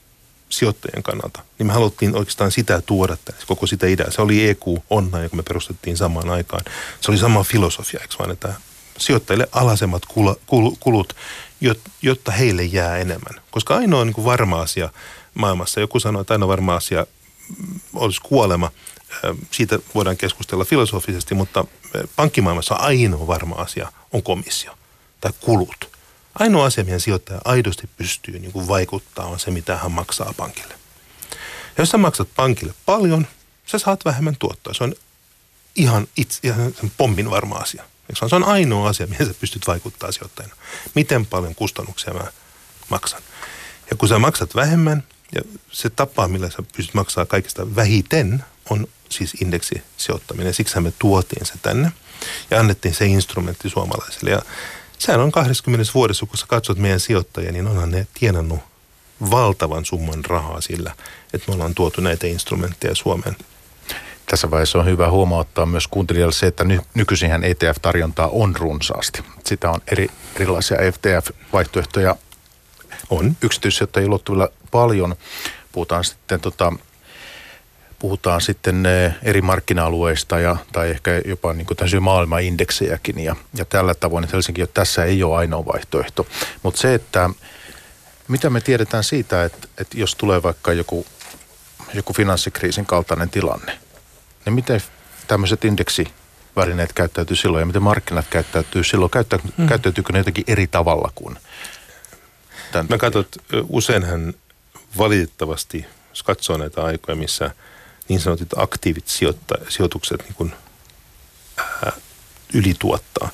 [0.49, 4.11] sijoittajien kannalta, niin me haluttiin oikeastaan sitä tuoda tänne, koko sitä ideaa.
[4.11, 6.65] Se oli EQ Onna, joka me perustettiin samaan aikaan.
[7.01, 8.55] Se oli sama filosofia, eikö vaan, että
[8.99, 10.03] sijoittajille alasemmat
[10.81, 11.17] kulut,
[12.03, 13.43] jotta heille jää enemmän.
[13.51, 14.89] Koska ainoa niin kuin varma asia
[15.35, 17.07] maailmassa, joku sanoi, että ainoa varma asia
[17.59, 18.71] mm, olisi kuolema,
[19.51, 21.65] siitä voidaan keskustella filosofisesti, mutta
[22.17, 24.79] pankkimaailmassa ainoa varma asia on komissio
[25.21, 25.99] tai kulut.
[26.35, 30.75] Ainoa asia, mihin sijoittaja aidosti pystyy niin kuin vaikuttaa, on se, mitä hän maksaa pankille.
[31.77, 33.27] Ja jos sä maksat pankille paljon,
[33.67, 34.75] sä saat vähemmän tuottoa.
[34.75, 34.95] Se on
[35.77, 37.85] ihan, itse, ihan sen pommin varma asia.
[38.15, 40.55] Se on ainoa asia, mihin sä pystyt vaikuttaa sijoittajana.
[40.95, 42.33] Miten paljon kustannuksia mä
[42.89, 43.23] maksan.
[43.91, 45.05] Ja kun sä maksat vähemmän,
[45.35, 45.43] ja
[45.73, 50.55] se tapa, millä sä pystyt maksaa kaikista vähiten, on siis indeksisijoittaminen.
[50.55, 51.93] Siksi me tuotiin se tänne
[52.51, 54.31] ja annettiin se instrumentti suomalaisille.
[54.31, 54.43] Ja
[54.99, 58.61] sehän on 20 vuodessa, kun sä katsot meidän sijoittajia, niin onhan ne tienannut
[59.31, 60.95] valtavan summan rahaa sillä,
[61.33, 63.37] että me ollaan tuotu näitä instrumentteja Suomeen.
[64.27, 69.23] Tässä vaiheessa on hyvä huomauttaa myös kuuntelijalle se, että ny- nykyisinhän ETF-tarjontaa on runsaasti.
[69.45, 72.17] Sitä on eri, erilaisia ETF-vaihtoehtoja
[73.11, 75.17] on yksityissijoittajien ulottuvilla paljon.
[75.73, 76.73] Puhutaan sitten tota,
[77.99, 83.95] puhutaan sitten eh, eri markkina-alueista ja, tai ehkä jopa niin kuin maailmanindeksejäkin ja, ja tällä
[83.95, 86.27] tavoin, että Helsinki tässä ei ole ainoa vaihtoehto.
[86.63, 87.31] Mutta se, että
[88.29, 91.07] mitä me tiedetään siitä, että, että jos tulee vaikka joku,
[91.95, 93.79] joku finanssikriisin kaltainen tilanne,
[94.45, 94.81] niin miten
[95.29, 99.11] tämmöiset indeksivälineet käyttäytyy silloin ja miten markkinat käyttäytyy silloin?
[99.11, 99.69] Käyttä, hmm.
[99.69, 101.39] Käyttäytyykö ne jotenkin eri tavalla kuin
[102.73, 103.29] tämän Mä katsot,
[103.69, 104.35] useinhan
[104.99, 107.51] valitettavasti, jos katsoo näitä aikoja, missä–
[108.09, 109.09] niin sanotut aktiivit
[109.69, 110.53] sijoitukset niin kuin,
[111.57, 111.93] ää,
[112.55, 113.31] ylituottaa,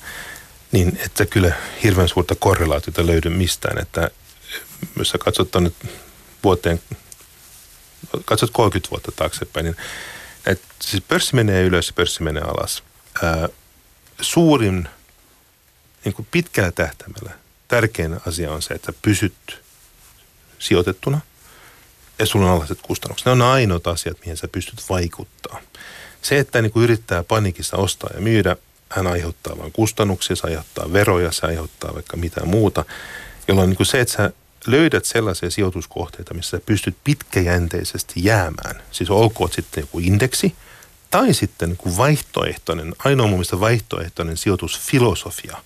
[0.73, 1.53] niin että kyllä
[1.83, 4.11] hirveän suurta korrelaatiota löydy mistään, että
[4.99, 5.73] jos sä katsot tuonne
[6.45, 6.83] vuoteen,
[8.25, 9.77] katsot 30 vuotta taaksepäin, niin
[10.47, 12.83] että siis pörssi menee ylös ja pörssi menee alas.
[13.23, 13.49] Ää,
[14.21, 14.89] suurin
[16.05, 17.31] niin kuin pitkällä tähtäimellä
[17.69, 19.63] tärkein asia on se, että pysyt
[20.59, 21.21] sijoitettuna–
[22.51, 23.27] alhaiset kustannukset.
[23.27, 25.61] Ne on ainoat asiat, mihin sä pystyt vaikuttaa.
[26.23, 28.57] Se, että niin kuin yrittää panikissa ostaa ja myydä,
[28.89, 32.85] hän aiheuttaa vain kustannuksia, se aiheuttaa veroja, se aiheuttaa vaikka mitään muuta.
[33.49, 34.31] Jolloin niin kuin se, että sä
[34.67, 38.83] löydät sellaisia sijoituskohteita, missä sä pystyt pitkäjänteisesti jäämään.
[38.91, 40.55] Siis olkoon sitten joku indeksi
[41.11, 45.57] tai sitten niin kuin vaihtoehtoinen, ainoa mun mielestä vaihtoehtoinen sijoitusfilosofia.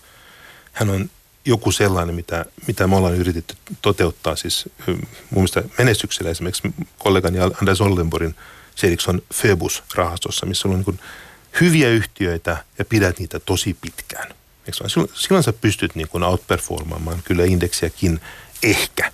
[0.73, 1.11] Hän on
[1.45, 7.81] joku sellainen, mitä, mitä me ollaan yritetty toteuttaa siis mun mielestä menestyksellä esimerkiksi kollegani Anders
[7.81, 8.35] Oldenborgin
[8.75, 11.01] Serikson Phoebus-rahastossa, missä on niin
[11.61, 14.35] hyviä yhtiöitä ja pidät niitä tosi pitkään.
[14.73, 18.21] Silloin, silloin sä pystyt niin kuin outperformaamaan kyllä indeksiäkin
[18.63, 19.13] ehkä?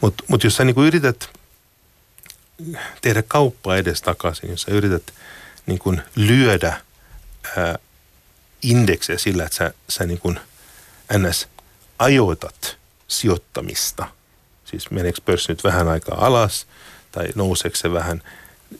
[0.00, 1.28] Mutta mut jos sä niin kuin yrität
[3.00, 5.02] tehdä kauppaa edes takaisin, jos sä yrität
[5.66, 6.80] niin kuin lyödä
[7.56, 7.78] ää,
[8.62, 10.40] indeksejä sillä, että sä, sä niin kuin–
[11.12, 11.48] ns.
[11.98, 12.76] ajoitat
[13.08, 14.06] sijoittamista,
[14.64, 16.66] siis meneekö pörssi nyt vähän aikaa alas
[17.12, 18.22] tai nouseeko se vähän,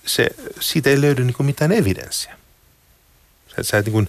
[0.07, 0.29] se,
[0.61, 2.39] siitä ei löydy niin mitään evidenssiä.
[3.57, 4.09] Sä, sä niin kuin,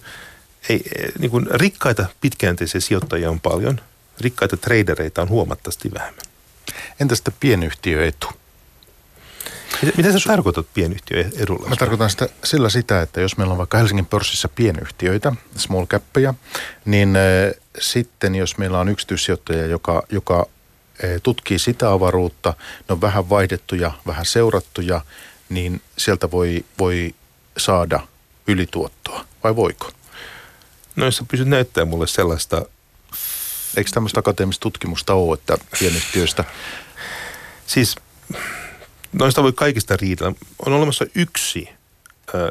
[0.68, 0.84] ei,
[1.18, 3.80] niin kuin rikkaita pitkäjänteisiä sijoittajia on paljon,
[4.20, 6.26] rikkaita tradereita on huomattavasti vähemmän.
[7.00, 8.28] Entä sitten pienyhtiöetu?
[9.96, 11.68] Mitä, sä tarkoitat pienyhtiöedulla?
[11.68, 16.34] Mä tarkoitan sitä, sillä sitä, että jos meillä on vaikka Helsingin pörssissä pienyhtiöitä, small cappeja,
[16.84, 20.46] niin äh, sitten jos meillä on yksityissijoittaja, joka, joka
[21.04, 22.54] äh, tutkii sitä avaruutta,
[22.88, 25.00] ne on vähän vaihdettuja, vähän seurattuja,
[25.48, 27.14] niin sieltä voi, voi
[27.56, 28.00] saada
[28.46, 29.90] ylituottoa, vai voiko?
[30.96, 32.64] No jos sä pysyt näyttää mulle sellaista...
[33.76, 36.44] Eikö tämmöistä akateemista tutkimusta ole, että pienyhtiöistä...
[37.66, 37.96] Siis
[39.12, 40.32] noista voi kaikista riidellä.
[40.66, 41.68] On olemassa yksi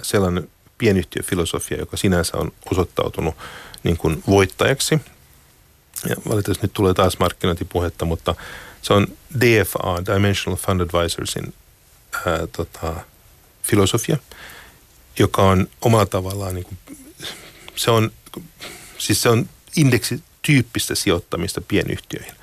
[0.02, 3.36] sellainen pienyhtiöfilosofia, joka sinänsä on osoittautunut
[3.84, 5.00] niin kuin voittajaksi.
[6.10, 8.36] Ja valitettavasti nyt tulee taas markkinointipuhetta, mutta
[8.82, 9.08] se on
[9.40, 11.54] DFA, Dimensional Fund Advisorsin
[12.26, 12.96] ää, tota,
[13.64, 14.18] filosofia,
[15.20, 16.78] joka on omalla tavallaan, niin kuin,
[17.76, 18.12] se on,
[18.98, 22.37] siis se on indeksityyppistä sijoittamista pienyhtiöihin.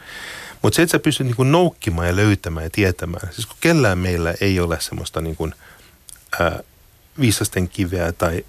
[0.64, 3.98] Mutta se, että sä pystyt niin kuin noukkimaan ja löytämään ja tietämään, siis kun kellään
[3.98, 5.54] meillä ei ole semmoista niin kuin,
[6.40, 6.60] ää,
[7.20, 8.44] viisasten kiveä tai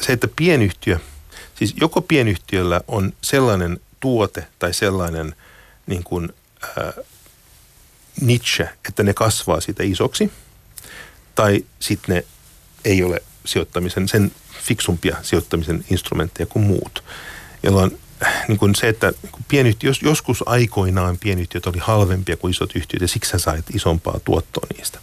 [0.00, 0.98] se, että pienyhtiö,
[1.54, 5.34] siis joko pienyhtiöllä on sellainen tuote tai sellainen
[5.86, 6.34] niin kuin,
[6.76, 6.92] ää,
[8.20, 10.32] niche, että ne kasvaa siitä isoksi,
[11.34, 12.24] tai sitten ne
[12.84, 17.04] ei ole sijoittamisen, sen fiksumpia sijoittamisen instrumentteja kuin muut.
[17.62, 17.98] Jolloin
[18.48, 19.12] niin kuin se, että
[19.48, 24.20] pienyhtiö, jos, joskus aikoinaan pienyhtiöt oli halvempia kuin isot yhtiöt ja siksi sä sait isompaa
[24.24, 24.98] tuottoa niistä.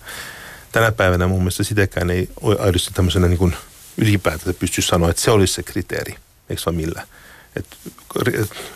[0.71, 3.55] Tänä päivänä mun mielestä sitäkään ei aidosti tämmöisenä niin kuin
[3.97, 6.15] ylipäätään pysty sanoa, että se olisi se kriteeri,
[6.49, 7.07] eikö vaan millä.
[7.55, 7.77] Et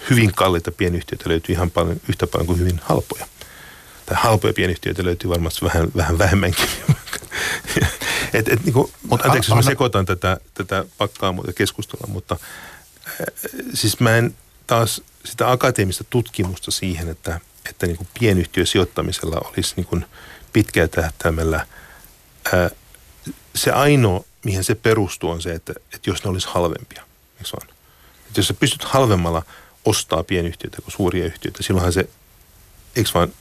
[0.10, 3.28] hyvin kalliita pienyhtiöitä löytyy ihan paljon, yhtä paljon kuin hyvin halpoja.
[4.06, 6.70] Tai halpoja pienyhtiöitä löytyy varmasti vähän, vähän vähemmänkin.
[8.34, 12.38] et, et, niin kuin, Mut anteeksi, jos mä sekoitan tätä, tätä pakkaa keskustelua, mutta
[13.74, 14.36] siis mä en
[14.68, 17.39] taas sitä akateemista tutkimusta siihen, että,
[17.70, 20.06] että niin kuin pienyhtiösijoittamisella olisi niin kuin
[20.54, 21.68] pitkällä tähtäimellä
[22.54, 22.72] äh,
[23.56, 27.04] se ainoa, mihin se perustuu, on se, että, että jos ne olisi halvempia.
[27.54, 27.68] Vaan?
[28.28, 29.45] Että jos sä pystyt halvemmalla
[29.86, 32.10] ostaa pienyhtiöitä kuin suuria yhtiöitä, silloinhan se,
[32.95, 33.34] eikö vaan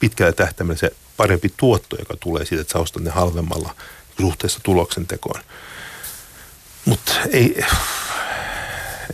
[0.00, 3.74] pitkällä tähtäimellä se parempi tuotto, joka tulee siitä, että sä ostat ne halvemmalla
[4.20, 5.40] suhteessa tuloksen tekoon.
[6.84, 7.64] Mutta ei,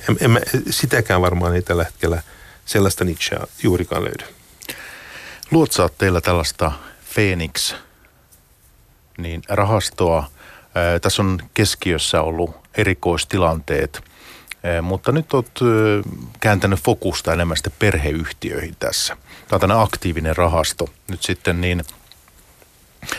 [0.08, 2.22] en, en, sitäkään varmaan ei tällä hetkellä
[2.64, 4.24] sellaista nicheä juurikaan löydy.
[5.50, 6.72] Luotsaat teillä tällaista
[7.14, 7.74] Phoenix
[9.18, 10.30] niin rahastoa.
[11.02, 14.04] Tässä on keskiössä ollut erikoistilanteet,
[14.82, 15.60] mutta nyt olet
[16.40, 19.16] kääntänyt fokusta enemmän sitten perheyhtiöihin tässä.
[19.48, 21.84] Tämä on aktiivinen rahasto nyt sitten, niin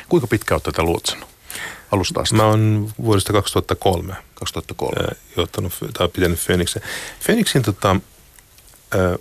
[0.09, 1.30] kuinka pitkä olet tätä luotsannut?
[1.91, 2.35] Alusta asti?
[2.35, 4.15] Mä oon vuodesta 2003.
[4.33, 4.93] 2003.
[4.99, 6.81] Ää, johtanut tai pitänyt Phoenixin.
[7.25, 7.95] Phoenixin tota,
[8.91, 9.17] ää,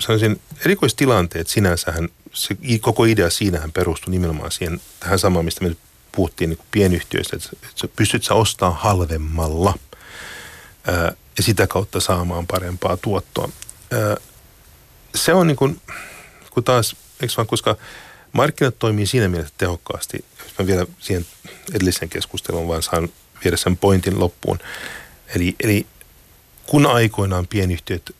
[0.00, 5.78] sanoisin, erikoistilanteet sinänsähän, se koko idea siinähän perustui nimenomaan siihen, tähän samaan, mistä me nyt
[6.12, 9.74] puhuttiin niin pienyhtiöistä, että, että pystyt sä ostamaan halvemmalla
[10.86, 13.48] ää, ja sitä kautta saamaan parempaa tuottoa.
[13.92, 14.16] Ää,
[15.14, 15.80] se on niin kuin,
[16.50, 17.76] kun taas, eikö vaan, koska
[18.32, 21.26] markkinat toimii siinä mielessä tehokkaasti, jos mä vielä siihen
[21.74, 23.08] edellisen keskustelun vaan saan
[23.44, 24.58] viedä sen pointin loppuun.
[25.34, 25.86] Eli, eli
[26.66, 28.16] kun aikoinaan pienyhtiöt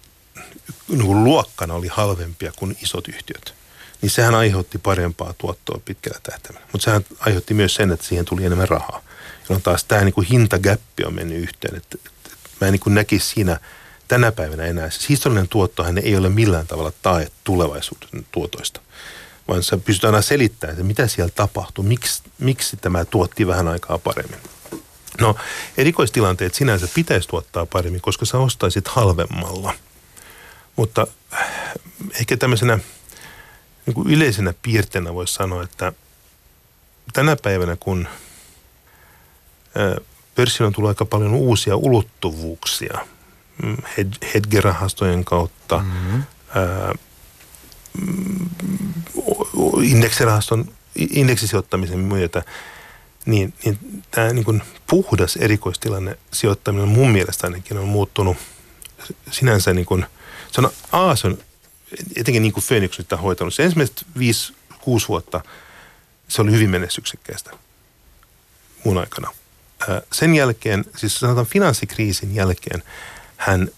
[0.89, 3.55] niin luokkana oli halvempia kuin isot yhtiöt,
[4.03, 6.67] niin sehän aiheutti parempaa tuottoa pitkällä tähtäimellä.
[6.73, 9.03] Mutta sehän aiheutti myös sen, että siihen tuli enemmän rahaa.
[9.43, 11.77] Jolloin taas tämä niin hintagäppi on mennyt yhteen.
[11.77, 12.31] Että, että
[12.61, 13.61] mä en niin näkisi siinä
[14.09, 14.91] tänä päivänä enää.
[14.91, 18.81] Siis historiallinen tuottohan ei ole millään tavalla tae tulevaisuuden tuotoista
[19.49, 23.99] vaan sä pystyt aina selittämään, että mitä siellä tapahtui, miksi, miksi tämä tuotti vähän aikaa
[23.99, 24.39] paremmin.
[25.21, 25.37] No,
[25.77, 29.75] erikoistilanteet sinänsä pitäisi tuottaa paremmin, koska sä ostaisit halvemmalla.
[30.77, 31.51] Mutta äh,
[32.21, 32.79] ehkä tämmöisenä
[33.87, 35.93] niin kuin yleisenä piirteenä voisi sanoa, että
[37.13, 38.09] tänä päivänä kun
[39.77, 42.99] äh, pörssillä on tullut aika paljon uusia ulottuvuuksia
[43.63, 43.77] mm,
[44.35, 46.23] hedge-rahastojen kautta, mm-hmm.
[46.55, 46.95] ää,
[49.83, 52.43] indeksirahaston, indeksisijoittamisen myötä,
[53.27, 53.79] niin, niin
[54.11, 58.37] tämä niin kuin puhdas erikoistilanne sijoittaminen mun mielestä ainakin on muuttunut
[59.31, 60.07] sinänsä niin kuin,
[60.53, 61.39] se on, A, se on
[62.17, 63.55] etenkin niin kuin Phoenix on sitä hoitanut.
[63.55, 64.07] Se ensimmäiset
[64.73, 65.41] 5-6 vuotta
[66.29, 67.51] se oli hyvin menestyksekkäistä
[68.85, 69.31] mun aikana.
[70.13, 72.83] Sen jälkeen, siis sanotaan finanssikriisin jälkeen,
[73.37, 73.69] hän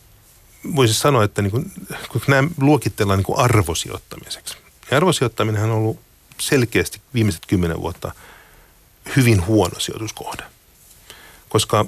[0.77, 1.73] voisi sanoa, että niin kuin,
[2.09, 4.57] kun nämä luokitellaan niin kuin arvosijoittamiseksi.
[4.91, 6.01] Ja arvosijoittaminen on ollut
[6.41, 8.13] selkeästi viimeiset kymmenen vuotta
[9.17, 10.43] hyvin huono sijoituskohde.
[11.49, 11.87] Koska,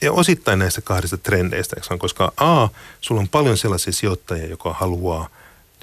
[0.00, 2.68] ja osittain näistä kahdesta trendeistä, koska A,
[3.00, 5.28] sulla on paljon sellaisia sijoittajia, joka haluaa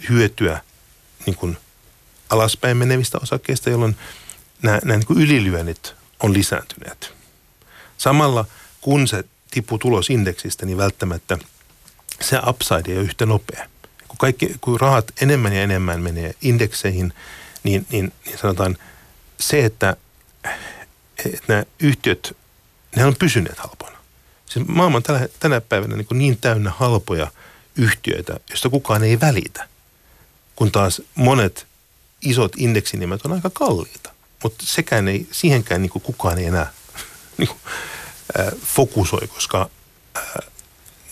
[0.09, 0.61] hyötyä
[1.25, 1.57] niin kuin
[2.29, 3.95] alaspäin menevistä osakkeista, jolloin
[4.61, 7.13] nämä, nämä niin kuin ylilyönnit on lisääntyneet.
[7.97, 8.45] Samalla
[8.81, 11.37] kun se tippuu tulos indeksistä, niin välttämättä–
[12.21, 13.69] se upside ei ole yhtä nopea.
[14.07, 17.13] Kun, kaikki, kun rahat enemmän ja enemmän menee indekseihin,
[17.63, 18.77] niin, niin, niin sanotaan
[19.39, 19.95] se, että,
[21.25, 22.37] että nämä yhtiöt,
[22.95, 23.97] ne on pysyneet halpoina.
[24.45, 27.31] Siis maailma on tällä, tänä päivänä niin, niin täynnä halpoja
[27.75, 29.67] yhtiöitä, joista kukaan ei välitä.
[30.55, 31.67] Kun taas monet
[32.21, 34.11] isot indeksinimet on aika kalliita.
[34.43, 36.73] Mutta sekään ei, siihenkään niin kukaan ei enää
[37.37, 37.59] niin kuin,
[38.39, 39.69] äh, fokusoi, koska
[40.17, 40.23] äh,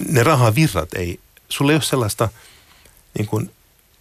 [0.07, 1.19] ne rahavirrat ei,
[1.49, 2.29] sulla ei ole sellaista
[3.17, 3.51] niin kuin,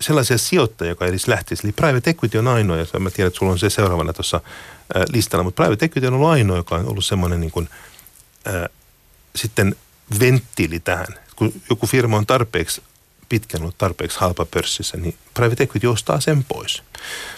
[0.00, 1.66] sellaisia sijoittajia, joka edes lähtisi.
[1.66, 4.40] Eli private equity on ainoa, ja mä tiedän, että sulla on se seuraavana tuossa
[5.08, 7.68] listalla, mutta private equity on ollut ainoa, joka on ollut semmoinen niin kuin,
[8.44, 8.68] ää,
[9.36, 9.76] sitten
[10.20, 11.06] venttiili tähän.
[11.36, 12.82] Kun joku firma on tarpeeksi
[13.28, 16.82] pitkään ollut tarpeeksi halpa pörssissä, niin private equity ostaa sen pois.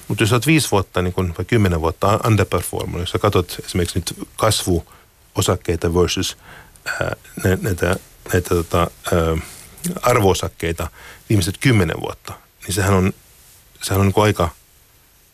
[0.09, 3.99] Mutta jos olet viisi vuotta niin kun, vai kymmenen vuotta underperformannut, jos sä katsot esimerkiksi
[3.99, 6.37] nyt kasvuosakkeita versus
[6.87, 7.17] ää,
[7.63, 7.97] näitä,
[8.33, 9.37] näitä tota, ää,
[10.03, 10.91] arvoosakkeita
[11.29, 12.33] viimeiset kymmenen vuotta,
[12.67, 13.13] niin sehän on,
[13.83, 14.49] sehän on niin aika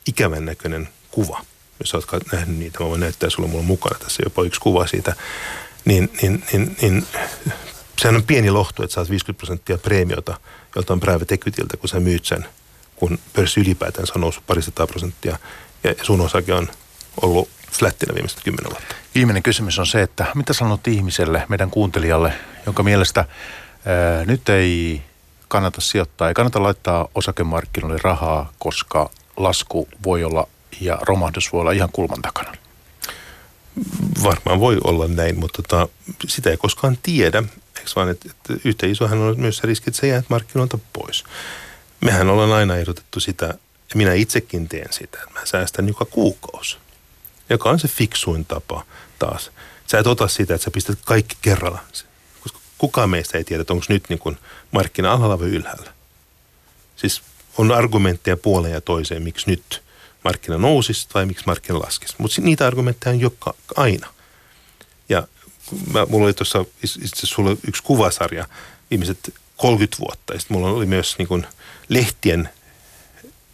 [0.06, 1.44] ikävän näköinen kuva.
[1.80, 5.16] Jos olet nähnyt niitä, mä voin näyttää sulle mulla mukana tässä jopa yksi kuva siitä,
[5.84, 7.06] niin, niin, niin, niin
[7.98, 10.40] sehän on pieni lohtu, että saat 50 prosenttia preemiota
[10.76, 12.46] joltain private equityltä, kun sä myyt sen,
[12.96, 15.38] kun pörssi ylipäätään on noussut parisataa prosenttia
[15.84, 16.68] ja sun osake on
[17.22, 18.94] ollut flättinä viimeiset kymmenen vuotta.
[19.14, 22.32] Viimeinen kysymys on se, että mitä sanot ihmiselle, meidän kuuntelijalle,
[22.66, 23.24] jonka mielestä
[23.86, 25.02] ää, nyt ei
[25.48, 30.48] kannata sijoittaa, ei kannata laittaa osakemarkkinoille rahaa, koska lasku voi olla
[30.80, 32.52] ja romahdus voi olla ihan kulman takana.
[34.22, 35.88] Varmaan voi olla näin, mutta tota,
[36.28, 37.42] sitä ei koskaan tiedä.
[37.78, 41.24] Eikö vaan, että, että yhtä isohan on myös se riski, että sä jäät markkinoilta pois.
[42.00, 43.46] Mehän ollaan aina ehdotettu sitä,
[43.90, 46.78] ja minä itsekin teen sitä, että mä säästän joka kuukausi.
[47.50, 48.84] Joka on se fiksuin tapa
[49.18, 49.50] taas.
[49.86, 51.80] Sä et ota sitä, että sä pistät kaikki kerralla.
[52.40, 54.38] Koska kukaan meistä ei tiedä, että onko nyt niin
[54.70, 55.92] markkina alhaalla vai ylhäällä.
[56.96, 57.22] Siis
[57.58, 59.82] on argumentteja puoleen ja toiseen, miksi nyt
[60.24, 62.14] markkina nousisi tai miksi markkina laskisi.
[62.18, 64.08] Mutta niitä argumentteja on joka aina.
[65.08, 65.28] Ja
[65.92, 68.48] mä, mulla oli tuossa itse sulla yksi kuvasarja
[68.90, 70.34] viimeiset 30 vuotta.
[70.34, 71.46] Ja mulla oli myös niin
[71.88, 72.48] lehtien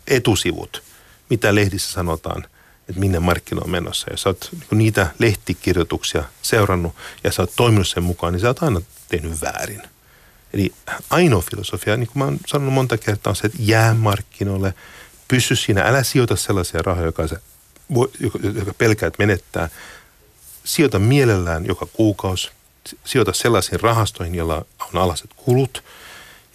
[0.07, 0.83] etusivut,
[1.31, 2.47] mitä lehdissä sanotaan,
[2.89, 4.11] että minne markkina on menossa.
[4.11, 8.47] Ja sä oot niin niitä lehtikirjoituksia seurannut ja sä oot toiminut sen mukaan, niin sä
[8.47, 9.83] oot aina tehnyt väärin.
[10.53, 10.73] Eli
[11.11, 14.75] ainoa filosofia, niin kuin mä oon sanonut monta kertaa, on se, että jää markkinoille,
[15.29, 17.23] pysy siinä, älä sijoita sellaisia rahoja, joka,
[18.21, 19.69] joka, joka pelkäät menettää.
[20.65, 22.51] Sijoita mielellään joka kuukausi,
[23.05, 25.85] sijoita sellaisiin rahastoihin, joilla on alaset kulut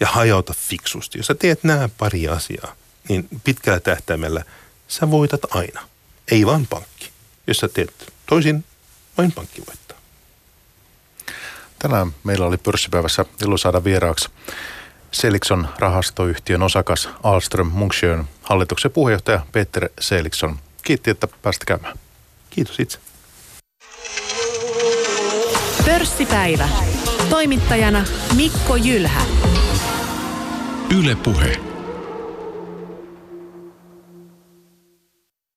[0.00, 1.18] ja hajauta fiksusti.
[1.18, 2.76] Jos sä teet nämä pari asiaa,
[3.08, 4.44] niin pitkällä tähtäimellä
[4.88, 5.91] sä voitat aina.
[6.30, 7.10] Ei vaan pankki.
[7.46, 8.64] Jos sä teet toisin,
[9.18, 9.98] vain pankki voittaa.
[11.78, 14.28] Tänään meillä oli pörssipäivässä ilo saada vieraaksi
[15.12, 20.58] Selikson rahastoyhtiön osakas Alström Munksjön hallituksen puheenjohtaja Peter Selikson.
[20.84, 21.98] Kiitti, että päästä käymään.
[22.50, 22.98] Kiitos itse.
[25.84, 26.68] Pörssipäivä.
[27.30, 28.04] Toimittajana
[28.36, 29.22] Mikko Jylhä.
[30.98, 31.71] Yle Puhe.